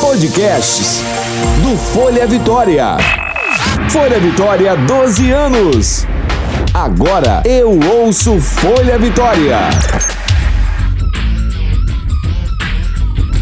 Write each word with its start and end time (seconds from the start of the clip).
Podcasts 0.00 1.00
do 1.62 1.76
Folha 1.76 2.26
Vitória. 2.26 2.96
Folha 3.88 4.18
Vitória, 4.18 4.76
12 4.76 5.30
anos. 5.30 6.06
Agora 6.74 7.40
eu 7.44 7.78
ouço 7.78 8.40
Folha 8.40 8.98
Vitória. 8.98 9.58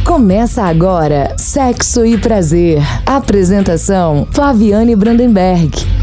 Começa 0.05 0.65
agora 0.65 1.35
Sexo 1.39 2.05
e 2.05 2.19
Prazer. 2.19 2.83
Apresentação 3.07 4.29
Flaviane 4.31 4.95
Brandenberg. 4.95 5.98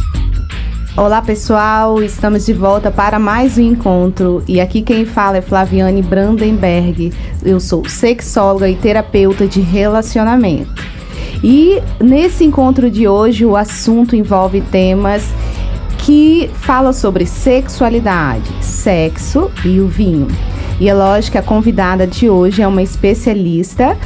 Olá 0.97 1.21
pessoal, 1.21 2.01
estamos 2.01 2.45
de 2.45 2.53
volta 2.53 2.89
para 2.89 3.19
mais 3.19 3.57
um 3.57 3.61
encontro 3.61 4.41
e 4.47 4.61
aqui 4.61 4.81
quem 4.81 5.05
fala 5.05 5.35
é 5.35 5.41
Flaviane 5.41 6.01
Brandenberg. 6.01 7.11
Eu 7.43 7.59
sou 7.59 7.83
sexóloga 7.85 8.69
e 8.69 8.77
terapeuta 8.77 9.45
de 9.45 9.59
relacionamento. 9.59 10.71
E 11.43 11.81
nesse 11.99 12.45
encontro 12.45 12.89
de 12.89 13.09
hoje 13.09 13.45
o 13.45 13.57
assunto 13.57 14.15
envolve 14.15 14.61
temas 14.61 15.33
que 15.97 16.49
falam 16.53 16.93
sobre 16.93 17.25
sexualidade, 17.25 18.49
sexo 18.61 19.51
e 19.65 19.81
o 19.81 19.89
vinho. 19.89 20.29
E 20.79 20.87
é 20.87 20.93
lógico 20.93 21.33
que 21.33 21.37
a 21.37 21.43
convidada 21.43 22.07
de 22.07 22.29
hoje 22.29 22.61
é 22.61 22.67
uma 22.67 22.81
especialista, 22.81 23.97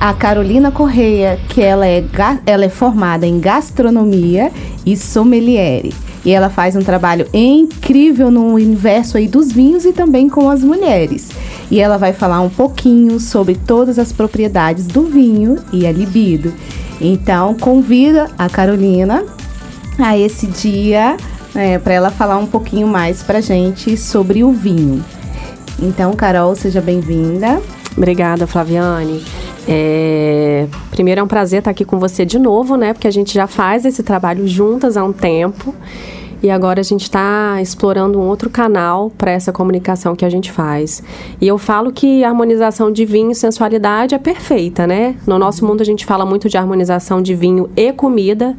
a 0.00 0.12
Carolina 0.12 0.70
Correia, 0.70 1.38
que 1.48 1.60
ela 1.60 1.86
é, 1.86 2.04
ela 2.46 2.64
é 2.64 2.68
formada 2.68 3.26
em 3.26 3.40
gastronomia 3.40 4.52
e 4.86 4.96
sommelier. 4.96 5.90
E 6.24 6.30
ela 6.30 6.50
faz 6.50 6.76
um 6.76 6.80
trabalho 6.80 7.26
incrível 7.32 8.30
no 8.30 8.52
universo 8.52 9.16
aí 9.16 9.26
dos 9.26 9.50
vinhos 9.50 9.84
e 9.84 9.92
também 9.92 10.28
com 10.28 10.48
as 10.50 10.62
mulheres. 10.62 11.30
E 11.70 11.80
ela 11.80 11.96
vai 11.96 12.12
falar 12.12 12.40
um 12.40 12.50
pouquinho 12.50 13.18
sobre 13.18 13.54
todas 13.54 13.98
as 13.98 14.12
propriedades 14.12 14.86
do 14.86 15.02
vinho 15.02 15.56
e 15.72 15.86
a 15.86 15.92
libido. 15.92 16.52
Então, 17.00 17.54
convida 17.54 18.30
a 18.36 18.48
Carolina 18.48 19.24
a 19.98 20.16
esse 20.16 20.46
dia 20.46 21.16
é, 21.54 21.78
para 21.78 21.94
ela 21.94 22.10
falar 22.10 22.38
um 22.38 22.46
pouquinho 22.46 22.86
mais 22.86 23.22
para 23.22 23.40
gente 23.40 23.96
sobre 23.96 24.44
o 24.44 24.52
vinho. 24.52 25.04
Então, 25.80 26.12
Carol, 26.14 26.54
seja 26.54 26.80
bem-vinda. 26.80 27.60
Obrigada, 27.96 28.46
Flaviane. 28.46 29.24
É, 29.70 30.66
primeiro 30.90 31.20
é 31.20 31.24
um 31.24 31.28
prazer 31.28 31.58
estar 31.58 31.70
aqui 31.70 31.84
com 31.84 31.98
você 31.98 32.24
de 32.24 32.38
novo, 32.38 32.74
né? 32.74 32.94
Porque 32.94 33.06
a 33.06 33.10
gente 33.10 33.34
já 33.34 33.46
faz 33.46 33.84
esse 33.84 34.02
trabalho 34.02 34.48
juntas 34.48 34.96
há 34.96 35.04
um 35.04 35.12
tempo. 35.12 35.74
E 36.42 36.50
agora 36.50 36.80
a 36.80 36.84
gente 36.84 37.02
está 37.02 37.60
explorando 37.60 38.18
um 38.18 38.28
outro 38.28 38.48
canal 38.48 39.10
para 39.10 39.32
essa 39.32 39.52
comunicação 39.52 40.14
que 40.14 40.24
a 40.24 40.30
gente 40.30 40.52
faz. 40.52 41.02
E 41.40 41.48
eu 41.48 41.58
falo 41.58 41.92
que 41.92 42.22
a 42.22 42.28
harmonização 42.28 42.92
de 42.92 43.04
vinho 43.04 43.32
e 43.32 43.34
sensualidade 43.34 44.14
é 44.14 44.18
perfeita, 44.18 44.86
né? 44.86 45.16
No 45.26 45.38
nosso 45.38 45.66
mundo 45.66 45.80
a 45.80 45.84
gente 45.84 46.06
fala 46.06 46.24
muito 46.24 46.48
de 46.48 46.56
harmonização 46.56 47.20
de 47.20 47.34
vinho 47.34 47.68
e 47.76 47.92
comida. 47.92 48.56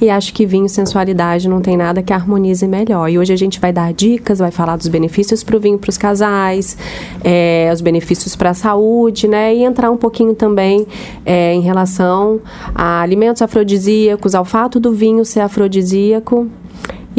E 0.00 0.10
acho 0.10 0.34
que 0.34 0.44
vinho 0.44 0.66
e 0.66 0.68
sensualidade 0.68 1.48
não 1.48 1.60
tem 1.60 1.76
nada 1.76 2.02
que 2.02 2.12
harmonize 2.12 2.66
melhor. 2.66 3.08
E 3.08 3.18
hoje 3.18 3.32
a 3.32 3.36
gente 3.36 3.60
vai 3.60 3.72
dar 3.72 3.92
dicas, 3.92 4.40
vai 4.40 4.50
falar 4.50 4.76
dos 4.76 4.88
benefícios 4.88 5.44
para 5.44 5.56
o 5.56 5.60
vinho 5.60 5.78
para 5.78 5.90
os 5.90 5.98
casais, 5.98 6.76
é, 7.22 7.70
os 7.72 7.80
benefícios 7.80 8.34
para 8.34 8.50
a 8.50 8.54
saúde, 8.54 9.28
né? 9.28 9.54
E 9.54 9.62
entrar 9.62 9.90
um 9.90 9.96
pouquinho 9.96 10.34
também 10.34 10.84
é, 11.24 11.54
em 11.54 11.60
relação 11.60 12.40
a 12.74 13.00
alimentos 13.00 13.40
afrodisíacos, 13.40 14.34
ao 14.34 14.44
fato 14.44 14.80
do 14.80 14.92
vinho 14.92 15.24
ser 15.24 15.40
afrodisíaco 15.40 16.48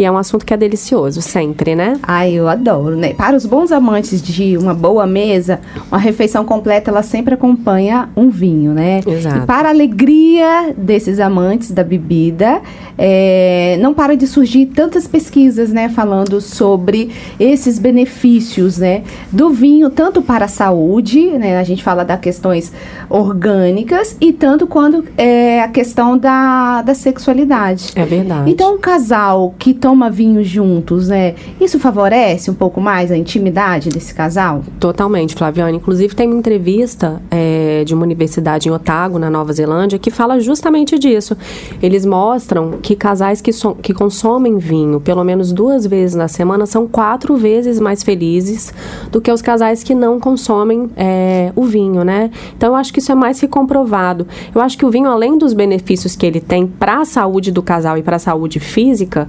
e 0.01 0.03
é 0.03 0.11
um 0.11 0.17
assunto 0.17 0.43
que 0.43 0.51
é 0.51 0.57
delicioso, 0.57 1.21
sempre, 1.21 1.75
né? 1.75 1.93
Ai, 2.01 2.33
eu 2.33 2.47
adoro, 2.47 2.95
né? 2.95 3.13
Para 3.13 3.37
os 3.37 3.45
bons 3.45 3.71
amantes 3.71 4.19
de 4.19 4.57
uma 4.57 4.73
boa 4.73 5.05
mesa, 5.05 5.61
uma 5.91 5.99
refeição 5.99 6.43
completa, 6.43 6.89
ela 6.89 7.03
sempre 7.03 7.35
acompanha 7.35 8.09
um 8.15 8.31
vinho, 8.31 8.73
né? 8.73 9.01
Exato. 9.05 9.37
E 9.37 9.45
para 9.45 9.67
a 9.67 9.71
alegria 9.71 10.73
desses 10.75 11.19
amantes 11.19 11.69
da 11.69 11.83
bebida, 11.83 12.63
é, 12.97 13.77
não 13.79 13.93
para 13.93 14.17
de 14.17 14.25
surgir 14.25 14.65
tantas 14.65 15.07
pesquisas, 15.07 15.71
né? 15.71 15.87
Falando 15.87 16.41
sobre 16.41 17.11
esses 17.39 17.77
benefícios, 17.77 18.79
né? 18.79 19.03
Do 19.31 19.51
vinho, 19.51 19.91
tanto 19.91 20.19
para 20.23 20.45
a 20.45 20.47
saúde, 20.47 21.27
né? 21.27 21.59
A 21.59 21.63
gente 21.63 21.83
fala 21.83 22.03
das 22.03 22.19
questões 22.19 22.73
orgânicas 23.07 24.17
e 24.19 24.33
tanto 24.33 24.65
quando 24.65 25.05
é 25.15 25.61
a 25.61 25.67
questão 25.67 26.17
da, 26.17 26.81
da 26.81 26.95
sexualidade. 26.95 27.91
É 27.95 28.03
verdade. 28.03 28.49
Então, 28.49 28.73
um 28.73 28.79
casal 28.79 29.53
que 29.59 29.75
toma 29.75 29.90
vinho 30.09 30.43
juntos, 30.43 31.07
né? 31.07 31.35
Isso 31.59 31.79
favorece 31.79 32.49
um 32.49 32.53
pouco 32.53 32.81
mais 32.81 33.11
a 33.11 33.17
intimidade 33.17 33.89
desse 33.89 34.13
casal? 34.13 34.61
Totalmente, 34.79 35.35
Flaviane. 35.35 35.77
Inclusive, 35.77 36.15
tem 36.15 36.27
uma 36.27 36.37
entrevista 36.37 37.21
é, 37.29 37.83
de 37.85 37.93
uma 37.93 38.03
universidade 38.03 38.69
em 38.69 38.71
Otago, 38.71 39.19
na 39.19 39.29
Nova 39.29 39.53
Zelândia, 39.53 39.99
que 39.99 40.11
fala 40.11 40.39
justamente 40.39 40.97
disso. 40.97 41.37
Eles 41.81 42.05
mostram 42.05 42.79
que 42.81 42.95
casais 42.95 43.41
que, 43.41 43.53
so 43.53 43.75
que 43.75 43.93
consomem 43.93 44.57
vinho 44.57 44.99
pelo 44.99 45.23
menos 45.23 45.51
duas 45.51 45.85
vezes 45.85 46.15
na 46.15 46.27
semana 46.27 46.65
são 46.65 46.87
quatro 46.87 47.35
vezes 47.35 47.79
mais 47.79 48.03
felizes 48.03 48.73
do 49.11 49.19
que 49.19 49.31
os 49.31 49.41
casais 49.41 49.83
que 49.83 49.93
não 49.93 50.19
consomem 50.19 50.89
é, 50.95 51.51
o 51.55 51.63
vinho, 51.63 52.03
né? 52.03 52.31
Então, 52.55 52.69
eu 52.69 52.75
acho 52.75 52.93
que 52.93 52.99
isso 52.99 53.11
é 53.11 53.15
mais 53.15 53.39
que 53.39 53.47
comprovado. 53.47 54.27
Eu 54.53 54.61
acho 54.61 54.77
que 54.77 54.85
o 54.85 54.89
vinho, 54.89 55.09
além 55.09 55.37
dos 55.37 55.53
benefícios 55.53 56.15
que 56.15 56.25
ele 56.25 56.39
tem 56.39 56.67
para 56.67 57.01
a 57.01 57.05
saúde 57.05 57.51
do 57.51 57.61
casal 57.61 57.97
e 57.97 58.03
para 58.03 58.15
a 58.15 58.19
saúde 58.19 58.59
física, 58.59 59.27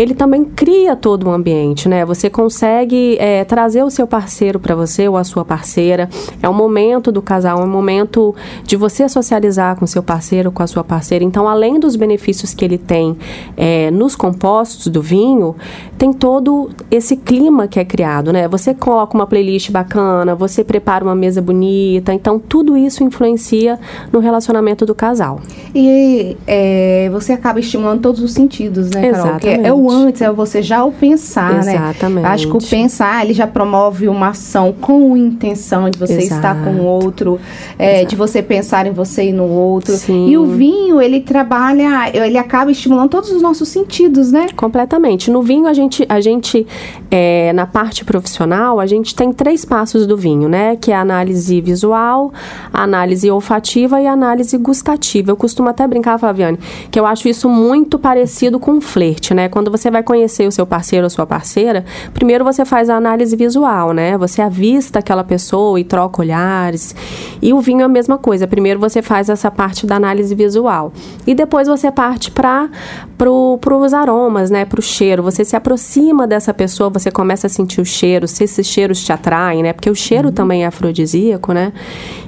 ele 0.00 0.14
também 0.14 0.44
cria 0.44 0.96
todo 0.96 1.26
o 1.26 1.30
ambiente, 1.30 1.86
né? 1.86 2.06
Você 2.06 2.30
consegue 2.30 3.18
é, 3.18 3.44
trazer 3.44 3.82
o 3.82 3.90
seu 3.90 4.06
parceiro 4.06 4.58
para 4.58 4.74
você 4.74 5.06
ou 5.06 5.14
a 5.14 5.24
sua 5.24 5.44
parceira. 5.44 6.08
É 6.42 6.48
um 6.48 6.54
momento 6.54 7.12
do 7.12 7.20
casal, 7.20 7.60
é 7.60 7.64
um 7.64 7.68
momento 7.68 8.34
de 8.64 8.76
você 8.76 9.06
socializar 9.10 9.76
com 9.76 9.86
seu 9.86 10.02
parceiro, 10.02 10.50
com 10.50 10.62
a 10.62 10.66
sua 10.66 10.82
parceira. 10.82 11.22
Então, 11.22 11.46
além 11.46 11.78
dos 11.78 11.96
benefícios 11.96 12.54
que 12.54 12.64
ele 12.64 12.78
tem 12.78 13.14
é, 13.58 13.90
nos 13.90 14.16
compostos 14.16 14.86
do 14.86 15.02
vinho, 15.02 15.54
tem 15.98 16.14
todo 16.14 16.70
esse 16.90 17.14
clima 17.14 17.68
que 17.68 17.78
é 17.78 17.84
criado, 17.84 18.32
né? 18.32 18.48
Você 18.48 18.72
coloca 18.72 19.14
uma 19.14 19.26
playlist 19.26 19.70
bacana, 19.70 20.34
você 20.34 20.64
prepara 20.64 21.04
uma 21.04 21.14
mesa 21.14 21.42
bonita. 21.42 22.14
Então, 22.14 22.38
tudo 22.38 22.74
isso 22.74 23.04
influencia 23.04 23.78
no 24.10 24.18
relacionamento 24.18 24.86
do 24.86 24.94
casal. 24.94 25.42
E 25.74 26.38
é, 26.46 27.10
você 27.12 27.34
acaba 27.34 27.60
estimulando 27.60 28.00
todos 28.00 28.22
os 28.22 28.32
sentidos, 28.32 28.88
né, 28.88 29.10
Carol? 29.10 29.26
Exatamente. 29.26 29.66
é 29.66 29.72
o 29.74 29.89
antes, 29.90 30.22
é 30.22 30.30
você 30.30 30.62
já 30.62 30.84
o 30.84 30.92
pensar, 30.92 31.64
né? 31.64 31.74
Exatamente. 31.74 32.22
né? 32.22 32.28
Acho 32.28 32.48
que 32.48 32.56
o 32.56 32.60
pensar, 32.60 33.24
ele 33.24 33.34
já 33.34 33.46
promove 33.46 34.08
uma 34.08 34.28
ação 34.28 34.72
com 34.72 35.16
intenção 35.16 35.88
de 35.90 35.98
você 35.98 36.14
Exato. 36.14 36.34
estar 36.34 36.64
com 36.64 36.70
o 36.80 36.84
outro, 36.84 37.40
é, 37.78 38.04
de 38.04 38.16
você 38.16 38.42
pensar 38.42 38.86
em 38.86 38.92
você 38.92 39.28
e 39.28 39.32
no 39.32 39.44
outro. 39.44 39.94
Sim. 39.94 40.28
E 40.28 40.38
o 40.38 40.46
vinho, 40.46 41.00
ele 41.00 41.20
trabalha, 41.20 42.10
ele 42.14 42.38
acaba 42.38 42.70
estimulando 42.70 43.10
todos 43.10 43.30
os 43.30 43.42
nossos 43.42 43.68
sentidos, 43.68 44.32
né? 44.32 44.46
Completamente. 44.54 45.30
No 45.30 45.42
vinho, 45.42 45.66
a 45.66 45.72
gente, 45.72 46.04
a 46.08 46.20
gente 46.20 46.66
é, 47.10 47.52
na 47.52 47.66
parte 47.66 48.04
profissional, 48.04 48.78
a 48.78 48.86
gente 48.86 49.14
tem 49.14 49.32
três 49.32 49.64
passos 49.64 50.06
do 50.06 50.16
vinho, 50.16 50.48
né? 50.48 50.76
Que 50.76 50.92
é 50.92 50.94
a 50.94 51.00
análise 51.00 51.60
visual, 51.60 52.32
a 52.72 52.82
análise 52.82 53.30
olfativa 53.30 54.00
e 54.00 54.06
a 54.06 54.12
análise 54.12 54.56
gustativa. 54.58 55.30
Eu 55.30 55.36
costumo 55.36 55.68
até 55.68 55.86
brincar, 55.86 56.18
Flaviane, 56.18 56.58
que 56.90 56.98
eu 56.98 57.06
acho 57.06 57.28
isso 57.28 57.48
muito 57.48 57.98
parecido 57.98 58.58
com 58.58 58.72
um 58.72 58.80
flerte, 58.80 59.34
né? 59.34 59.48
Quando 59.48 59.70
você 59.70 59.79
vai 59.88 60.02
conhecer 60.02 60.48
o 60.48 60.50
seu 60.50 60.66
parceiro 60.66 61.04
ou 61.04 61.10
sua 61.10 61.24
parceira, 61.24 61.84
primeiro 62.12 62.44
você 62.44 62.64
faz 62.64 62.90
a 62.90 62.96
análise 62.96 63.36
visual, 63.36 63.92
né? 63.92 64.18
Você 64.18 64.42
avista 64.42 64.98
aquela 64.98 65.22
pessoa 65.22 65.78
e 65.78 65.84
troca 65.84 66.20
olhares. 66.20 66.92
E 67.40 67.52
o 67.52 67.60
vinho 67.60 67.82
é 67.82 67.84
a 67.84 67.88
mesma 67.88 68.18
coisa. 68.18 68.48
Primeiro 68.48 68.80
você 68.80 69.00
faz 69.00 69.28
essa 69.28 69.50
parte 69.50 69.86
da 69.86 69.94
análise 69.94 70.34
visual. 70.34 70.92
E 71.24 71.34
depois 71.34 71.68
você 71.68 71.90
parte 71.92 72.30
para 72.30 72.68
pro, 73.16 73.58
os 73.78 73.94
aromas, 73.94 74.50
né? 74.50 74.64
Para 74.64 74.80
o 74.80 74.82
cheiro. 74.82 75.22
Você 75.22 75.44
se 75.44 75.54
aproxima 75.54 76.26
dessa 76.26 76.52
pessoa, 76.52 76.90
você 76.90 77.10
começa 77.10 77.46
a 77.46 77.50
sentir 77.50 77.80
o 77.80 77.84
cheiro, 77.84 78.26
se 78.26 78.44
esses 78.44 78.66
cheiros 78.66 79.04
te 79.04 79.12
atraem, 79.12 79.62
né? 79.62 79.72
Porque 79.72 79.90
o 79.90 79.94
cheiro 79.94 80.28
uhum. 80.28 80.34
também 80.34 80.64
é 80.64 80.66
afrodisíaco, 80.66 81.52
né? 81.52 81.72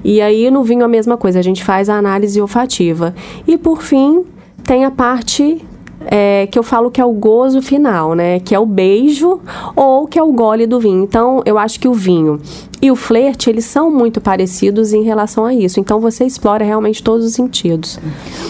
E 0.05 0.21
aí 0.21 0.51
no 0.51 0.63
vinho 0.63 0.85
a 0.85 0.89
mesma 0.89 1.17
coisa, 1.17 1.39
a 1.39 1.43
gente 1.43 1.65
faz 1.65 1.89
a 1.89 1.97
análise 1.97 2.41
olfativa. 2.41 3.15
E 3.47 3.57
por 3.57 3.83
fim, 3.83 4.25
tem 4.65 4.85
a 4.85 4.91
parte 4.91 5.65
é, 6.07 6.47
que 6.47 6.59
eu 6.59 6.63
falo 6.63 6.91
que 6.91 7.01
é 7.01 7.05
o 7.05 7.13
gozo 7.13 7.63
final, 7.63 8.15
né? 8.15 8.41
Que 8.41 8.55
é 8.55 8.59
o 8.59 8.67
beijo 8.67 9.41
ou 9.75 10.07
que 10.07 10.19
é 10.19 10.23
o 10.23 10.33
gole 10.33 10.67
do 10.67 10.81
vinho. 10.81 11.03
Então, 11.03 11.43
eu 11.45 11.59
acho 11.59 11.79
que 11.79 11.89
o 11.89 11.95
vinho 11.95 12.41
e 12.85 12.91
o 12.91 12.97
flerte, 12.97 13.49
eles 13.49 13.65
são 13.65 13.93
muito 13.93 14.21
parecidos 14.21 14.93
em 14.93 15.05
relação 15.05 15.45
a 15.45 15.55
isso. 15.55 15.79
Então 15.79 16.01
você 16.01 16.25
explora 16.25 16.65
realmente 16.65 17.01
todos 17.01 17.25
os 17.25 17.33
sentidos. 17.33 17.97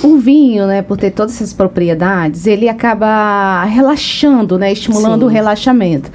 O 0.02 0.17
vinho, 0.17 0.67
né, 0.67 0.81
por 0.81 0.96
ter 0.96 1.11
todas 1.11 1.34
essas 1.34 1.52
propriedades, 1.52 2.46
ele 2.46 2.67
acaba 2.67 3.62
relaxando, 3.64 4.56
né, 4.56 4.73
estimulando 4.73 5.20
Sim. 5.20 5.26
o 5.26 5.29
relaxamento, 5.29 6.11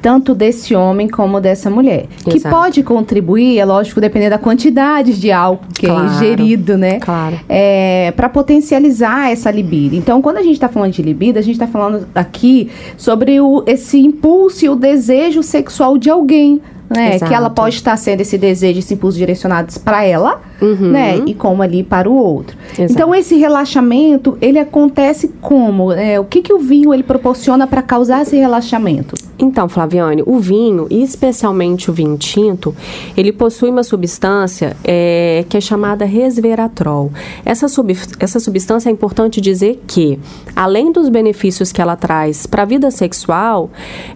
tanto 0.00 0.32
desse 0.32 0.76
homem 0.76 1.08
como 1.08 1.40
dessa 1.40 1.68
mulher, 1.68 2.06
Exato. 2.24 2.30
que 2.30 2.40
pode 2.48 2.84
contribuir, 2.84 3.58
é 3.58 3.64
lógico, 3.64 4.00
dependendo 4.00 4.30
da 4.30 4.38
quantidade 4.38 5.18
de 5.18 5.32
álcool 5.32 5.66
que 5.74 5.86
é 5.86 5.88
claro. 5.88 6.06
é 6.06 6.10
ingerido, 6.12 6.78
né, 6.78 7.00
claro. 7.00 7.40
é, 7.48 8.12
para 8.12 8.28
potencializar 8.28 9.32
essa 9.32 9.50
libido. 9.50 9.96
Então, 9.96 10.22
quando 10.22 10.36
a 10.36 10.42
gente 10.42 10.54
está 10.54 10.68
falando 10.68 10.92
de 10.92 11.02
libido, 11.02 11.36
a 11.36 11.42
gente 11.42 11.54
está 11.54 11.66
falando 11.66 12.06
aqui 12.14 12.70
sobre 12.96 13.40
o, 13.40 13.64
esse 13.66 13.98
impulso 13.98 14.64
e 14.64 14.68
o 14.68 14.76
desejo 14.76 15.42
sexual 15.42 15.98
de 15.98 16.08
alguém 16.08 16.60
né? 16.88 17.16
Exato. 17.16 17.30
Que 17.30 17.34
ela 17.34 17.50
pode 17.50 17.76
estar 17.76 17.96
sendo 17.96 18.20
esse 18.20 18.38
desejo, 18.38 18.78
esse 18.78 18.94
impulso 18.94 19.18
direcionados 19.18 19.78
para 19.78 20.04
ela, 20.04 20.40
Uhum. 20.60 20.90
né? 20.90 21.18
E 21.26 21.34
como 21.34 21.62
ali 21.62 21.82
para 21.82 22.08
o 22.08 22.14
outro. 22.14 22.56
Exato. 22.72 22.92
Então 22.92 23.14
esse 23.14 23.36
relaxamento, 23.36 24.38
ele 24.40 24.58
acontece 24.58 25.28
como? 25.40 25.92
É, 25.92 26.18
o 26.18 26.24
que 26.24 26.40
que 26.40 26.52
o 26.52 26.58
vinho 26.58 26.94
ele 26.94 27.02
proporciona 27.02 27.66
para 27.66 27.82
causar 27.82 28.22
esse 28.22 28.36
relaxamento? 28.36 29.14
Então, 29.38 29.68
Flaviane, 29.68 30.22
o 30.24 30.38
vinho, 30.38 30.86
e 30.88 31.02
especialmente 31.02 31.90
o 31.90 31.92
vinho 31.94 32.16
tinto, 32.16 32.74
ele 33.14 33.32
possui 33.32 33.68
uma 33.68 33.82
substância 33.82 34.74
é, 34.82 35.44
que 35.46 35.58
é 35.58 35.60
chamada 35.60 36.06
resveratrol. 36.06 37.12
Essa, 37.44 37.68
sub, 37.68 37.94
essa 38.18 38.40
substância 38.40 38.88
é 38.88 38.92
importante 38.92 39.38
dizer 39.38 39.82
que, 39.86 40.18
além 40.54 40.90
dos 40.90 41.10
benefícios 41.10 41.70
que 41.70 41.82
ela 41.82 41.96
traz 41.96 42.46
para 42.46 42.62
a 42.62 42.64
vida 42.64 42.90
sexual, 42.90 43.68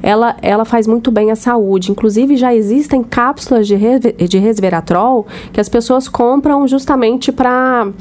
ela, 0.03 0.37
ela 0.41 0.65
faz 0.65 0.87
muito 0.87 1.11
bem 1.11 1.31
à 1.31 1.37
saúde. 1.37 1.91
Inclusive, 1.91 2.35
já 2.37 2.55
existem 2.55 3.03
cápsulas 3.03 3.67
de, 3.67 3.75
re- 3.75 3.99
de 3.99 4.39
resveratrol 4.39 5.27
que 5.53 5.61
as 5.61 5.69
pessoas 5.69 6.09
compram 6.09 6.30
justamente 6.67 7.33
para 7.33 7.93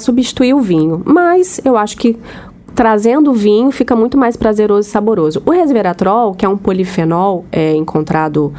substituir 0.00 0.54
o 0.54 0.60
vinho. 0.60 1.02
Mas 1.04 1.60
eu 1.64 1.76
acho 1.76 1.96
que 1.96 2.18
trazendo 2.74 3.30
o 3.30 3.34
vinho 3.34 3.70
fica 3.70 3.94
muito 3.94 4.16
mais 4.16 4.36
prazeroso 4.36 4.88
e 4.88 4.90
saboroso. 4.90 5.42
O 5.44 5.50
resveratrol, 5.50 6.34
que 6.34 6.44
é 6.44 6.48
um 6.48 6.56
polifenol 6.56 7.44
é, 7.52 7.74
encontrado 7.74 8.52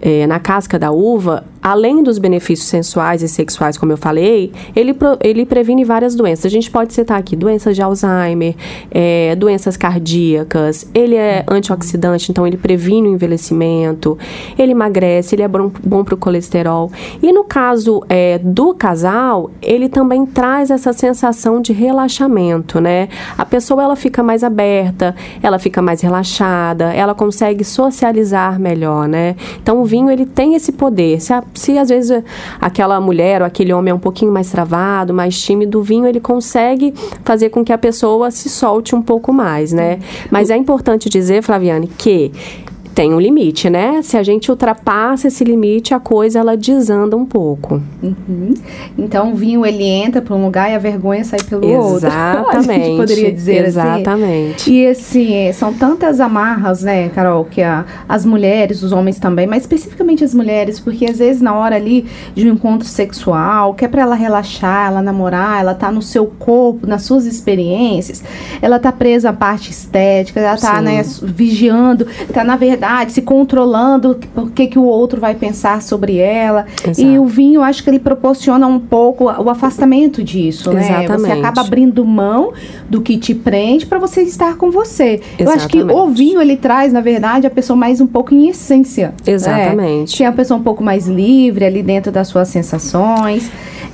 é, 0.00 0.26
na 0.26 0.38
casca 0.38 0.78
da 0.78 0.90
uva, 0.90 1.44
além 1.62 2.02
dos 2.02 2.18
benefícios 2.18 2.68
sensuais 2.68 3.22
e 3.22 3.28
sexuais, 3.28 3.76
como 3.76 3.92
eu 3.92 3.96
falei, 3.96 4.50
ele, 4.74 4.94
pro- 4.94 5.18
ele 5.22 5.44
previne 5.44 5.84
várias 5.84 6.14
doenças. 6.14 6.46
A 6.46 6.48
gente 6.48 6.70
pode 6.70 6.94
citar 6.94 7.18
aqui 7.18 7.36
doenças 7.36 7.76
de 7.76 7.82
Alzheimer, 7.82 8.54
é, 8.90 9.36
doenças 9.36 9.76
cardíacas, 9.76 10.88
ele 10.94 11.16
é 11.16 11.44
antioxidante, 11.46 12.30
então 12.30 12.46
ele 12.46 12.56
previne 12.56 13.08
o 13.08 13.12
envelhecimento, 13.12 14.16
ele 14.58 14.72
emagrece, 14.72 15.34
ele 15.34 15.42
é 15.42 15.48
bom, 15.48 15.70
bom 15.84 16.02
para 16.02 16.14
o 16.14 16.16
colesterol. 16.16 16.90
E 17.22 17.30
no 17.32 17.44
caso 17.44 18.02
é, 18.08 18.38
do 18.38 18.72
casal, 18.72 19.50
ele 19.60 19.88
também 19.88 20.24
traz 20.24 20.70
essa 20.70 20.92
sensação 20.94 21.60
de 21.60 21.72
relaxamento, 21.72 22.80
né? 22.80 23.08
A 23.36 23.44
pessoa 23.44 23.82
ela 23.82 23.96
fica 23.96 24.22
mais 24.22 24.42
aberta, 24.42 25.14
ela 25.42 25.58
fica 25.58 25.82
mais 25.82 26.00
relaxada, 26.00 26.92
ela 26.94 27.14
consegue 27.14 27.64
socializar 27.64 28.58
melhor, 28.58 29.06
né? 29.06 29.36
Então 29.62 29.84
vinho 29.90 30.10
ele 30.10 30.24
tem 30.24 30.54
esse 30.54 30.72
poder. 30.72 31.20
Se, 31.20 31.32
a- 31.32 31.42
se 31.54 31.76
às 31.76 31.88
vezes 31.88 32.22
aquela 32.60 33.00
mulher 33.00 33.40
ou 33.42 33.46
aquele 33.46 33.72
homem 33.72 33.90
é 33.90 33.94
um 33.94 33.98
pouquinho 33.98 34.30
mais 34.32 34.50
travado, 34.50 35.12
mais 35.12 35.40
tímido, 35.40 35.80
o 35.80 35.82
vinho 35.82 36.06
ele 36.06 36.20
consegue 36.20 36.94
fazer 37.24 37.50
com 37.50 37.64
que 37.64 37.72
a 37.72 37.78
pessoa 37.78 38.30
se 38.30 38.48
solte 38.48 38.94
um 38.94 39.02
pouco 39.02 39.32
mais, 39.32 39.72
né? 39.72 39.98
Mas 40.30 40.50
é 40.50 40.56
importante 40.56 41.08
dizer, 41.08 41.42
Flaviane, 41.42 41.88
que 41.88 42.30
tem 43.00 43.14
um 43.14 43.18
limite, 43.18 43.70
né? 43.70 44.02
Se 44.02 44.18
a 44.18 44.22
gente 44.22 44.50
ultrapassa 44.50 45.28
esse 45.28 45.42
limite, 45.42 45.94
a 45.94 45.98
coisa 45.98 46.38
ela 46.38 46.54
desanda 46.54 47.16
um 47.16 47.24
pouco. 47.24 47.80
Uhum. 48.02 48.52
Então 48.98 49.32
o 49.32 49.34
vinho 49.34 49.64
ele 49.64 49.84
entra 49.84 50.20
para 50.20 50.34
um 50.36 50.44
lugar 50.44 50.70
e 50.70 50.74
a 50.74 50.78
vergonha 50.78 51.24
sai 51.24 51.40
pelo 51.42 51.66
outro. 51.66 52.04
a 52.12 52.32
Exatamente. 52.50 52.84
gente 52.84 52.96
poderia 52.98 53.32
dizer 53.32 53.58
assim. 53.60 53.68
Exatamente. 53.68 54.70
E 54.70 54.86
assim, 54.86 55.32
é, 55.34 55.50
são 55.54 55.72
tantas 55.72 56.20
amarras, 56.20 56.82
né, 56.82 57.08
Carol, 57.08 57.46
que 57.46 57.62
a- 57.62 57.86
as 58.06 58.26
mulheres, 58.26 58.82
os 58.82 58.92
homens 58.92 59.18
também, 59.18 59.46
mas 59.46 59.62
especificamente 59.62 60.22
as 60.22 60.34
mulheres, 60.34 60.78
porque 60.78 61.06
às 61.06 61.20
vezes 61.20 61.40
na 61.40 61.54
hora 61.54 61.76
ali 61.76 62.04
de 62.34 62.46
um 62.46 62.52
encontro 62.52 62.86
sexual, 62.86 63.72
que 63.72 63.82
é 63.82 63.88
pra 63.88 64.02
ela 64.02 64.14
relaxar, 64.14 64.88
ela 64.88 65.00
namorar, 65.00 65.58
ela 65.58 65.72
tá 65.72 65.90
no 65.90 66.02
seu 66.02 66.26
corpo, 66.26 66.86
nas 66.86 67.00
suas 67.04 67.24
experiências, 67.24 68.22
ela 68.60 68.78
tá 68.78 68.92
presa 68.92 69.30
à 69.30 69.32
parte 69.32 69.70
estética, 69.70 70.38
ela 70.38 70.58
tá, 70.58 70.76
Sim. 70.76 70.84
né, 70.84 71.02
vigiando, 71.22 72.06
tá 72.34 72.44
na 72.44 72.56
verdade 72.56 72.89
se 73.08 73.22
controlando 73.22 74.18
o 74.36 74.46
que 74.48 74.66
que 74.66 74.78
o 74.78 74.84
outro 74.84 75.20
vai 75.20 75.34
pensar 75.34 75.82
sobre 75.82 76.16
ela. 76.18 76.66
Exato. 76.86 77.00
E 77.00 77.18
o 77.18 77.26
vinho, 77.26 77.62
acho 77.62 77.82
que 77.82 77.90
ele 77.90 77.98
proporciona 77.98 78.66
um 78.66 78.78
pouco 78.78 79.24
o 79.24 79.48
afastamento 79.50 80.22
disso, 80.22 80.72
né? 80.72 80.82
Você 80.82 80.92
Exatamente. 80.92 81.38
acaba 81.38 81.60
abrindo 81.60 82.04
mão 82.04 82.52
do 82.88 83.00
que 83.00 83.16
te 83.18 83.34
prende 83.34 83.86
para 83.86 83.98
você 83.98 84.22
estar 84.22 84.56
com 84.56 84.70
você. 84.70 85.20
Eu 85.38 85.50
acho 85.50 85.68
que 85.68 85.78
o 85.78 85.86
Exatamente. 85.86 86.16
vinho 86.16 86.40
ele 86.40 86.56
traz, 86.56 86.92
na 86.92 87.00
verdade, 87.00 87.46
a 87.46 87.50
pessoa 87.50 87.76
mais 87.76 88.00
um 88.00 88.06
pouco 88.06 88.34
em 88.34 88.48
essência. 88.48 89.08
né? 89.08 89.32
Exatamente. 89.32 90.16
Que 90.16 90.24
é 90.24 90.26
a 90.26 90.32
pessoa 90.32 90.58
um 90.58 90.62
pouco 90.62 90.82
mais 90.82 91.06
livre 91.06 91.64
ali 91.64 91.82
dentro 91.82 92.10
das 92.12 92.28
suas 92.28 92.48
sensações. 92.48 93.50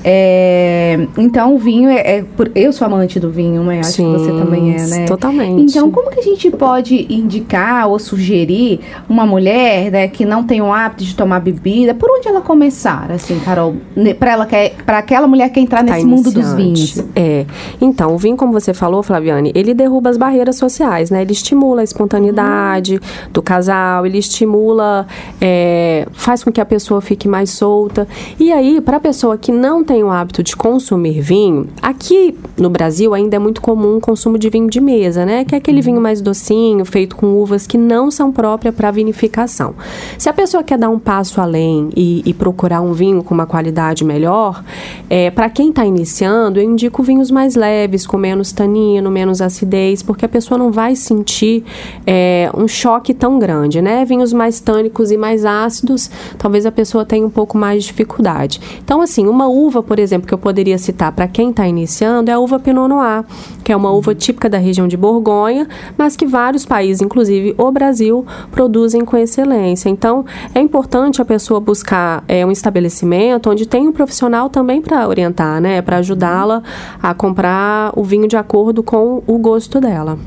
É, 0.08 1.06
então 1.18 1.56
o 1.56 1.58
vinho 1.58 1.90
é, 1.90 2.18
é 2.18 2.24
por- 2.36 2.52
eu 2.54 2.72
sou 2.72 2.86
amante 2.86 3.18
do 3.18 3.28
vinho, 3.28 3.64
né? 3.64 3.80
Acho 3.80 3.90
Sim, 3.90 4.12
que 4.12 4.18
você 4.20 4.30
também 4.30 4.76
é, 4.76 4.86
né? 4.86 5.04
totalmente. 5.04 5.62
Então, 5.72 5.90
como 5.90 6.10
que 6.12 6.20
a 6.20 6.22
gente 6.22 6.48
pode 6.48 7.12
indicar 7.12 7.88
ou 7.88 7.98
sugerir 7.98 8.78
uma 9.08 9.26
mulher 9.26 9.90
né, 9.90 10.06
que 10.06 10.24
não 10.24 10.44
tem 10.44 10.62
o 10.62 10.72
hábito 10.72 11.02
de 11.02 11.12
tomar 11.16 11.40
bebida? 11.40 11.92
Por 11.92 12.08
onde 12.08 12.28
ela 12.28 12.40
começar, 12.40 13.10
assim, 13.10 13.36
Carol? 13.40 13.74
Para 14.16 14.30
ela 14.32 14.46
que 14.46 14.72
para 14.86 14.98
aquela 14.98 15.26
mulher 15.26 15.48
que 15.50 15.58
entrar 15.58 15.84
Tá 15.84 15.92
nesse 15.94 16.06
mundo 16.06 16.30
dos 16.30 16.52
iniciante. 16.52 16.94
vinhos. 16.94 17.04
É. 17.16 17.44
Então, 17.80 18.14
o 18.14 18.18
vinho, 18.18 18.36
como 18.36 18.52
você 18.52 18.72
falou, 18.72 19.02
Flaviane, 19.02 19.50
ele 19.56 19.74
derruba 19.74 20.08
as 20.08 20.16
barreiras 20.16 20.54
sociais, 20.56 21.10
né? 21.10 21.22
Ele 21.22 21.32
estimula 21.32 21.80
a 21.80 21.84
espontaneidade 21.84 23.00
do 23.32 23.42
casal, 23.42 24.06
ele 24.06 24.18
estimula, 24.18 25.04
é, 25.40 26.06
faz 26.12 26.44
com 26.44 26.52
que 26.52 26.60
a 26.60 26.64
pessoa 26.64 27.00
fique 27.00 27.26
mais 27.26 27.50
solta. 27.50 28.06
E 28.38 28.52
aí, 28.52 28.80
para 28.80 28.98
a 28.98 29.00
pessoa 29.00 29.36
que 29.36 29.50
não 29.50 29.82
tem 29.82 29.95
o 30.02 30.10
hábito 30.10 30.43
de 30.43 30.56
consumir 30.56 31.20
vinho, 31.20 31.69
aqui 31.81 32.37
no 32.56 32.70
Brasil 32.70 33.14
ainda 33.14 33.37
é 33.37 33.38
muito 33.38 33.60
comum 33.60 33.96
o 33.96 34.00
consumo 34.00 34.38
de 34.38 34.48
vinho 34.48 34.69
de 34.69 34.81
mesa, 34.81 35.25
né? 35.25 35.44
Que 35.44 35.54
é 35.54 35.58
aquele 35.58 35.81
vinho 35.81 36.00
mais 36.00 36.20
docinho, 36.20 36.84
feito 36.84 37.16
com 37.16 37.34
uvas 37.34 37.66
que 37.66 37.76
não 37.76 38.10
são 38.10 38.32
próprias 38.32 38.75
para 38.75 38.90
vinificação. 38.90 39.75
Se 40.19 40.28
a 40.28 40.32
pessoa 40.32 40.62
quer 40.62 40.78
dar 40.78 40.88
um 40.88 40.98
passo 40.98 41.40
além 41.40 41.90
e, 41.96 42.22
e 42.25 42.34
procurar 42.34 42.81
um 42.81 42.93
vinho 42.93 43.22
com 43.22 43.34
uma 43.34 43.46
qualidade 43.46 44.04
melhor, 44.04 44.62
é, 45.08 45.31
para 45.31 45.48
quem 45.50 45.70
está 45.70 45.84
iniciando, 45.84 46.58
eu 46.58 46.64
indico 46.64 47.02
vinhos 47.02 47.31
mais 47.31 47.54
leves, 47.54 48.06
com 48.06 48.16
menos 48.16 48.52
tanino, 48.52 49.10
menos 49.10 49.40
acidez, 49.40 50.02
porque 50.02 50.25
a 50.25 50.28
pessoa 50.28 50.58
não 50.58 50.72
vai 50.72 50.96
sentir 50.96 51.64
é, 52.06 52.50
um 52.56 52.66
choque 52.66 53.12
tão 53.12 53.38
grande, 53.38 53.81
né? 53.82 54.04
Vinhos 54.04 54.32
mais 54.32 54.60
tânicos 54.60 55.10
e 55.10 55.16
mais 55.16 55.44
ácidos, 55.44 56.10
talvez 56.38 56.66
a 56.66 56.72
pessoa 56.72 57.04
tenha 57.04 57.26
um 57.26 57.31
pouco 57.31 57.56
mais 57.56 57.82
de 57.82 57.90
dificuldade. 57.90 58.60
Então, 58.82 59.00
assim, 59.00 59.26
uma 59.26 59.49
uva, 59.49 59.75
por 59.82 59.99
exemplo, 59.99 60.26
que 60.26 60.34
eu 60.34 60.38
poderia 60.38 60.78
citar 60.78 61.12
para 61.12 61.26
quem 61.28 61.50
está 61.50 61.67
iniciando 61.67 62.31
é 62.31 62.34
a 62.34 62.38
uva 62.38 62.58
Pinot 62.58 62.88
Noir, 62.88 63.25
que 63.62 63.73
é 63.73 63.76
uma 63.76 63.90
uva 63.90 64.14
típica 64.14 64.49
da 64.49 64.58
região 64.58 64.87
de 64.87 64.96
Borgonha, 64.96 65.69
mas 65.96 66.17
que 66.17 66.26
vários 66.26 66.64
países, 66.64 67.02
inclusive 67.02 67.55
o 67.58 67.70
Brasil, 67.70 68.25
produzem 68.50 69.05
com 69.05 69.17
excelência. 69.17 69.88
Então, 69.88 70.25
é 70.55 70.61
importante 70.61 71.20
a 71.20 71.25
pessoa 71.25 71.61
buscar 71.61 72.25
é, 72.28 72.44
um 72.44 72.50
estabelecimento 72.50 73.50
onde 73.50 73.67
tem 73.67 73.87
um 73.88 73.93
profissional 73.93 74.49
também 74.49 74.81
para 74.81 75.06
orientar, 75.08 75.61
né? 75.61 75.82
Para 75.82 75.99
ajudá-la 75.99 76.62
a 77.02 77.14
comprar 77.14 77.93
o 77.96 78.02
vinho 78.02 78.28
de 78.28 78.37
acordo 78.37 78.83
com 78.83 79.23
o 79.26 79.38
gosto 79.38 79.80
dela. 79.80 80.18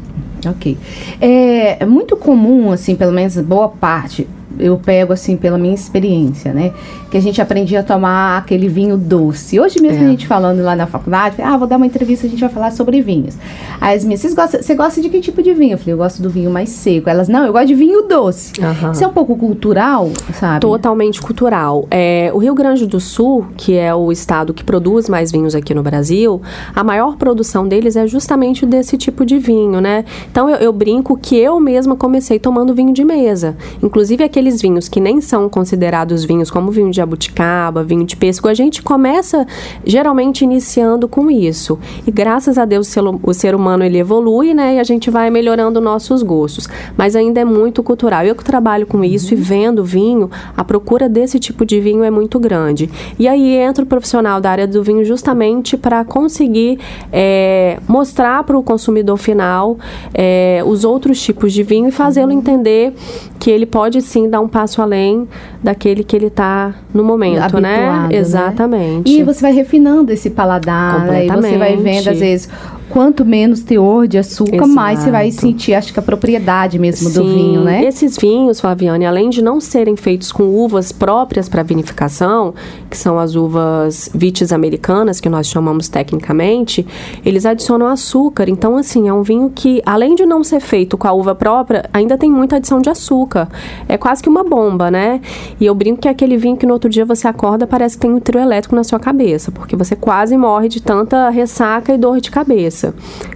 Ok. 0.48 0.78
É, 1.20 1.84
é 1.84 1.86
muito 1.86 2.16
comum, 2.16 2.72
assim, 2.72 2.96
pelo 2.96 3.12
menos 3.12 3.36
boa 3.38 3.68
parte, 3.70 4.28
eu 4.60 4.78
pego, 4.78 5.14
assim, 5.14 5.38
pela 5.38 5.58
minha 5.58 5.74
experiência, 5.74 6.54
né? 6.54 6.74
Que 7.10 7.18
a 7.18 7.22
gente 7.22 7.42
aprendia 7.42 7.80
a 7.80 7.84
tomar 7.84 8.38
aquele 8.38 8.68
vinho 8.68 8.98
doce. 8.98 9.60
Hoje 9.60 9.82
mesmo 9.82 10.04
É. 10.04 10.06
a 10.06 10.10
gente 10.10 10.28
falando 10.28 10.62
lá 10.62 10.76
na 10.76 10.86
faculdade, 10.86 11.38
ah, 11.42 11.58
vou 11.58 11.68
dar 11.68 11.78
uma 11.78 11.86
entrevista, 11.86 12.28
a 12.28 12.30
gente 12.30 12.40
vai 12.40 12.50
falar 12.50 12.72
sobre 12.72 13.02
vinhos. 13.02 13.36
Aí 13.82 13.96
as 13.98 14.04
minhas, 14.04 14.20
"Vocês 14.22 14.34
gostam- 14.34 14.62
você 14.62 14.76
gosta 14.76 15.02
de 15.02 15.10
que 15.10 15.20
tipo 15.20 15.42
de 15.42 15.54
vinho? 15.54 15.74
Eu 15.74 15.78
falei, 15.78 15.94
eu 15.94 15.98
gosto 15.98 16.22
do 16.22 16.30
vinho 16.30 16.52
mais 16.52 16.70
seco. 16.70 17.10
Elas, 17.10 17.28
não, 17.28 17.46
eu 17.46 17.52
gosto 17.54 17.68
de 17.68 17.76
vinho 17.76 18.08
doce. 18.08 18.54
Isso 18.94 19.04
é 19.04 19.08
um 19.08 19.14
pouco 19.14 19.36
cultural, 19.36 20.10
sabe? 20.34 20.60
Totalmente 20.62 21.22
cultural. 21.22 21.88
É, 21.90 22.30
o 22.34 22.38
Rio 22.38 22.54
Grande 22.54 22.86
do 22.86 23.00
Sul, 23.00 23.46
que 23.58 23.76
é 23.76 23.94
o 23.96 24.12
estado 24.12 24.54
que 24.54 24.64
produz 24.64 25.10
mais 25.10 25.32
vinhos 25.32 25.56
aqui 25.56 25.74
no 25.74 25.82
Brasil, 25.82 26.42
a 26.76 26.84
maior 26.84 27.16
produção 27.18 27.68
deles 27.68 27.96
é 27.96 28.06
justamente 28.08 28.66
desse 28.66 28.98
tipo 28.98 29.26
de 29.26 29.38
vinho, 29.40 29.80
né? 29.82 30.06
Então 30.32 30.50
eu, 30.50 30.58
eu 30.58 30.74
brinco 30.74 31.18
que 31.18 31.36
eu 31.38 31.60
mesma 31.60 31.96
comecei 31.96 32.38
tomando 32.40 32.74
vinho 32.74 32.94
de 32.94 33.04
mesa. 33.04 33.56
Inclusive 33.82 34.24
aqueles 34.50 34.62
vinhos 34.62 34.90
que 34.90 35.00
nem 35.00 35.22
são 35.22 35.48
considerados 35.48 36.24
vinhos, 36.26 36.50
como 36.50 36.72
vinho 36.72 36.90
de 36.90 36.98
jabuticaba, 36.98 37.84
vinho 37.84 38.04
de 38.04 38.18
pêssego, 38.18 38.48
a 38.48 38.54
gente 38.54 38.82
começa 38.82 39.46
geralmente 39.86 40.44
iniciando 40.44 41.08
com 41.08 41.30
isso. 41.30 41.78
E 42.06 42.12
graças 42.12 42.58
a 42.58 42.66
Deus 42.66 42.90
o 43.24 43.34
ser, 43.34 43.54
humano 43.54 43.84
ele 43.84 44.00
evolui, 44.00 44.54
né? 44.54 44.76
E 44.76 44.80
a 44.80 44.84
gente 44.84 45.10
vai 45.10 45.30
melhorando 45.30 45.80
nossos 45.80 46.24
gostos. 46.24 46.68
Mas 46.98 47.16
ainda 47.16 47.40
é 47.40 47.46
muito 47.46 47.84
cultural. 47.84 48.26
Eu 48.26 48.36
que 48.36 48.44
trabalho 48.44 48.88
com 48.88 49.04
isso 49.04 49.34
e 49.34 49.38
vendo 49.38 49.84
vinho, 49.84 50.30
a 50.58 50.64
procura 50.64 51.08
desse 51.08 51.40
tipo 51.40 51.66
de 51.66 51.80
vinho 51.80 52.04
é 52.04 52.10
muito 52.10 52.40
grande. 52.40 52.90
E 53.20 53.28
aí 53.28 53.56
entra 53.56 53.84
o 53.84 53.88
profissional 53.88 54.42
da 54.42 54.50
área 54.50 54.68
do 54.68 54.82
vinho 54.82 55.06
justamente 55.06 55.78
para 55.78 56.04
conseguir 56.04 56.80
é, 57.12 57.80
mostrar 57.88 58.44
para 58.44 58.58
o 58.58 58.64
consumidor 58.64 59.18
final 59.18 59.78
é, 60.14 60.64
os 60.66 60.84
outros 60.84 61.22
tipos 61.22 61.54
de 61.54 61.62
vinho 61.62 61.88
e 61.88 61.92
fazê-lo 61.92 62.32
entender 62.32 62.94
que 63.40 63.50
ele 63.50 63.66
pode 63.66 64.02
sim 64.02 64.30
dar 64.30 64.39
um 64.40 64.48
passo 64.48 64.82
além 64.82 65.28
daquele 65.64 66.04
que 66.04 66.16
ele 66.16 66.28
está 66.28 66.74
no 66.94 67.04
momento, 67.04 67.40
Habituado, 67.40 67.62
né? 67.62 68.08
né? 68.10 68.16
Exatamente. 68.18 69.12
E 69.12 69.24
você 69.24 69.42
vai 69.42 69.54
refinando 69.54 70.12
esse 70.12 70.30
paladar, 70.30 71.06
né? 71.06 71.26
E 71.26 71.30
você 71.30 71.58
vai 71.58 71.76
vendo, 71.78 72.10
às 72.10 72.20
vezes, 72.20 72.50
quanto 72.90 73.24
menos 73.24 73.62
teor 73.62 74.08
de 74.08 74.18
açúcar, 74.18 74.56
Exato. 74.56 74.70
mais 74.70 75.00
você 75.00 75.12
vai 75.12 75.32
sentir, 75.32 75.74
acho 75.74 75.94
que 75.94 76.00
a 76.00 76.04
propriedade 76.04 76.80
mesmo 76.80 77.10
Sim. 77.10 77.20
do 77.20 77.24
vinho, 77.24 77.64
né? 77.64 77.86
Esses 77.86 78.18
vinhos, 78.18 78.60
Flaviane, 78.60 79.06
além 79.06 79.30
de 79.30 79.42
não 79.42 79.60
serem 79.60 79.96
feitos 79.96 80.32
com 80.32 80.44
uvas 80.44 80.92
próprias 80.92 81.48
para 81.48 81.64
vinificação, 81.64 82.54
que 82.90 82.98
são 82.98 83.20
as 83.20 83.36
uvas 83.36 84.10
vites 84.14 84.52
americanas, 84.52 85.20
que 85.20 85.30
nós 85.30 85.48
chamamos 85.48 85.88
tecnicamente, 85.88 86.86
eles 87.26 87.46
adicionam 87.46 87.88
açúcar. 87.88 88.50
Então, 88.50 88.78
assim, 88.78 89.08
é 89.08 89.14
um 89.14 89.22
vinho 89.22 89.52
que, 89.54 89.82
além 89.86 90.16
de 90.16 90.26
não 90.26 90.44
ser 90.44 90.60
feito 90.60 90.98
com 90.98 91.08
a 91.08 91.14
uva 91.14 91.36
própria, 91.36 91.90
ainda 91.94 92.18
tem 92.18 92.32
muita 92.32 92.56
adição 92.58 92.82
de 92.82 92.90
açúcar. 92.90 93.48
É 93.88 93.98
quase 93.98 94.24
que 94.24 94.30
uma 94.30 94.44
bomba, 94.44 94.90
né? 94.90 95.22
E 95.60 95.66
eu 95.66 95.76
brinco 95.76 96.02
que 96.02 96.08
é 96.08 96.12
aquele 96.12 96.38
vinho 96.38 96.58
que 96.58 96.66
no 96.66 96.74
outro 96.74 96.90
dia 96.90 97.06
você 97.06 97.28
acorda 97.28 97.68
parece 97.68 97.96
que 97.96 98.02
tem 98.02 98.12
um 98.12 98.20
trio 98.20 98.42
elétrico 98.42 98.76
na 98.76 98.84
sua 98.84 99.00
cabeça, 99.00 99.52
porque 99.52 99.76
você 99.76 99.96
quase 99.96 100.36
morre 100.38 100.68
de 100.68 100.82
tanta 100.82 101.30
ressaca 101.30 101.94
e 101.94 101.98
dor 101.98 102.20
de 102.20 102.32
cabeça. 102.32 102.79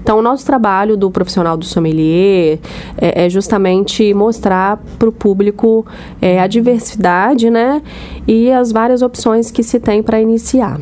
Então, 0.01 0.19
o 0.19 0.21
nosso 0.21 0.45
trabalho 0.45 0.97
do 0.97 1.09
profissional 1.11 1.57
do 1.57 1.65
sommelier 1.65 2.59
é, 2.97 3.25
é 3.25 3.29
justamente 3.29 4.13
mostrar 4.13 4.81
para 4.97 5.09
o 5.09 5.11
público 5.11 5.85
é, 6.21 6.39
a 6.39 6.47
diversidade, 6.47 7.49
né? 7.49 7.81
E 8.27 8.51
as 8.51 8.71
várias 8.71 9.01
opções 9.01 9.51
que 9.51 9.63
se 9.63 9.79
tem 9.79 10.01
para 10.01 10.21
iniciar. 10.21 10.79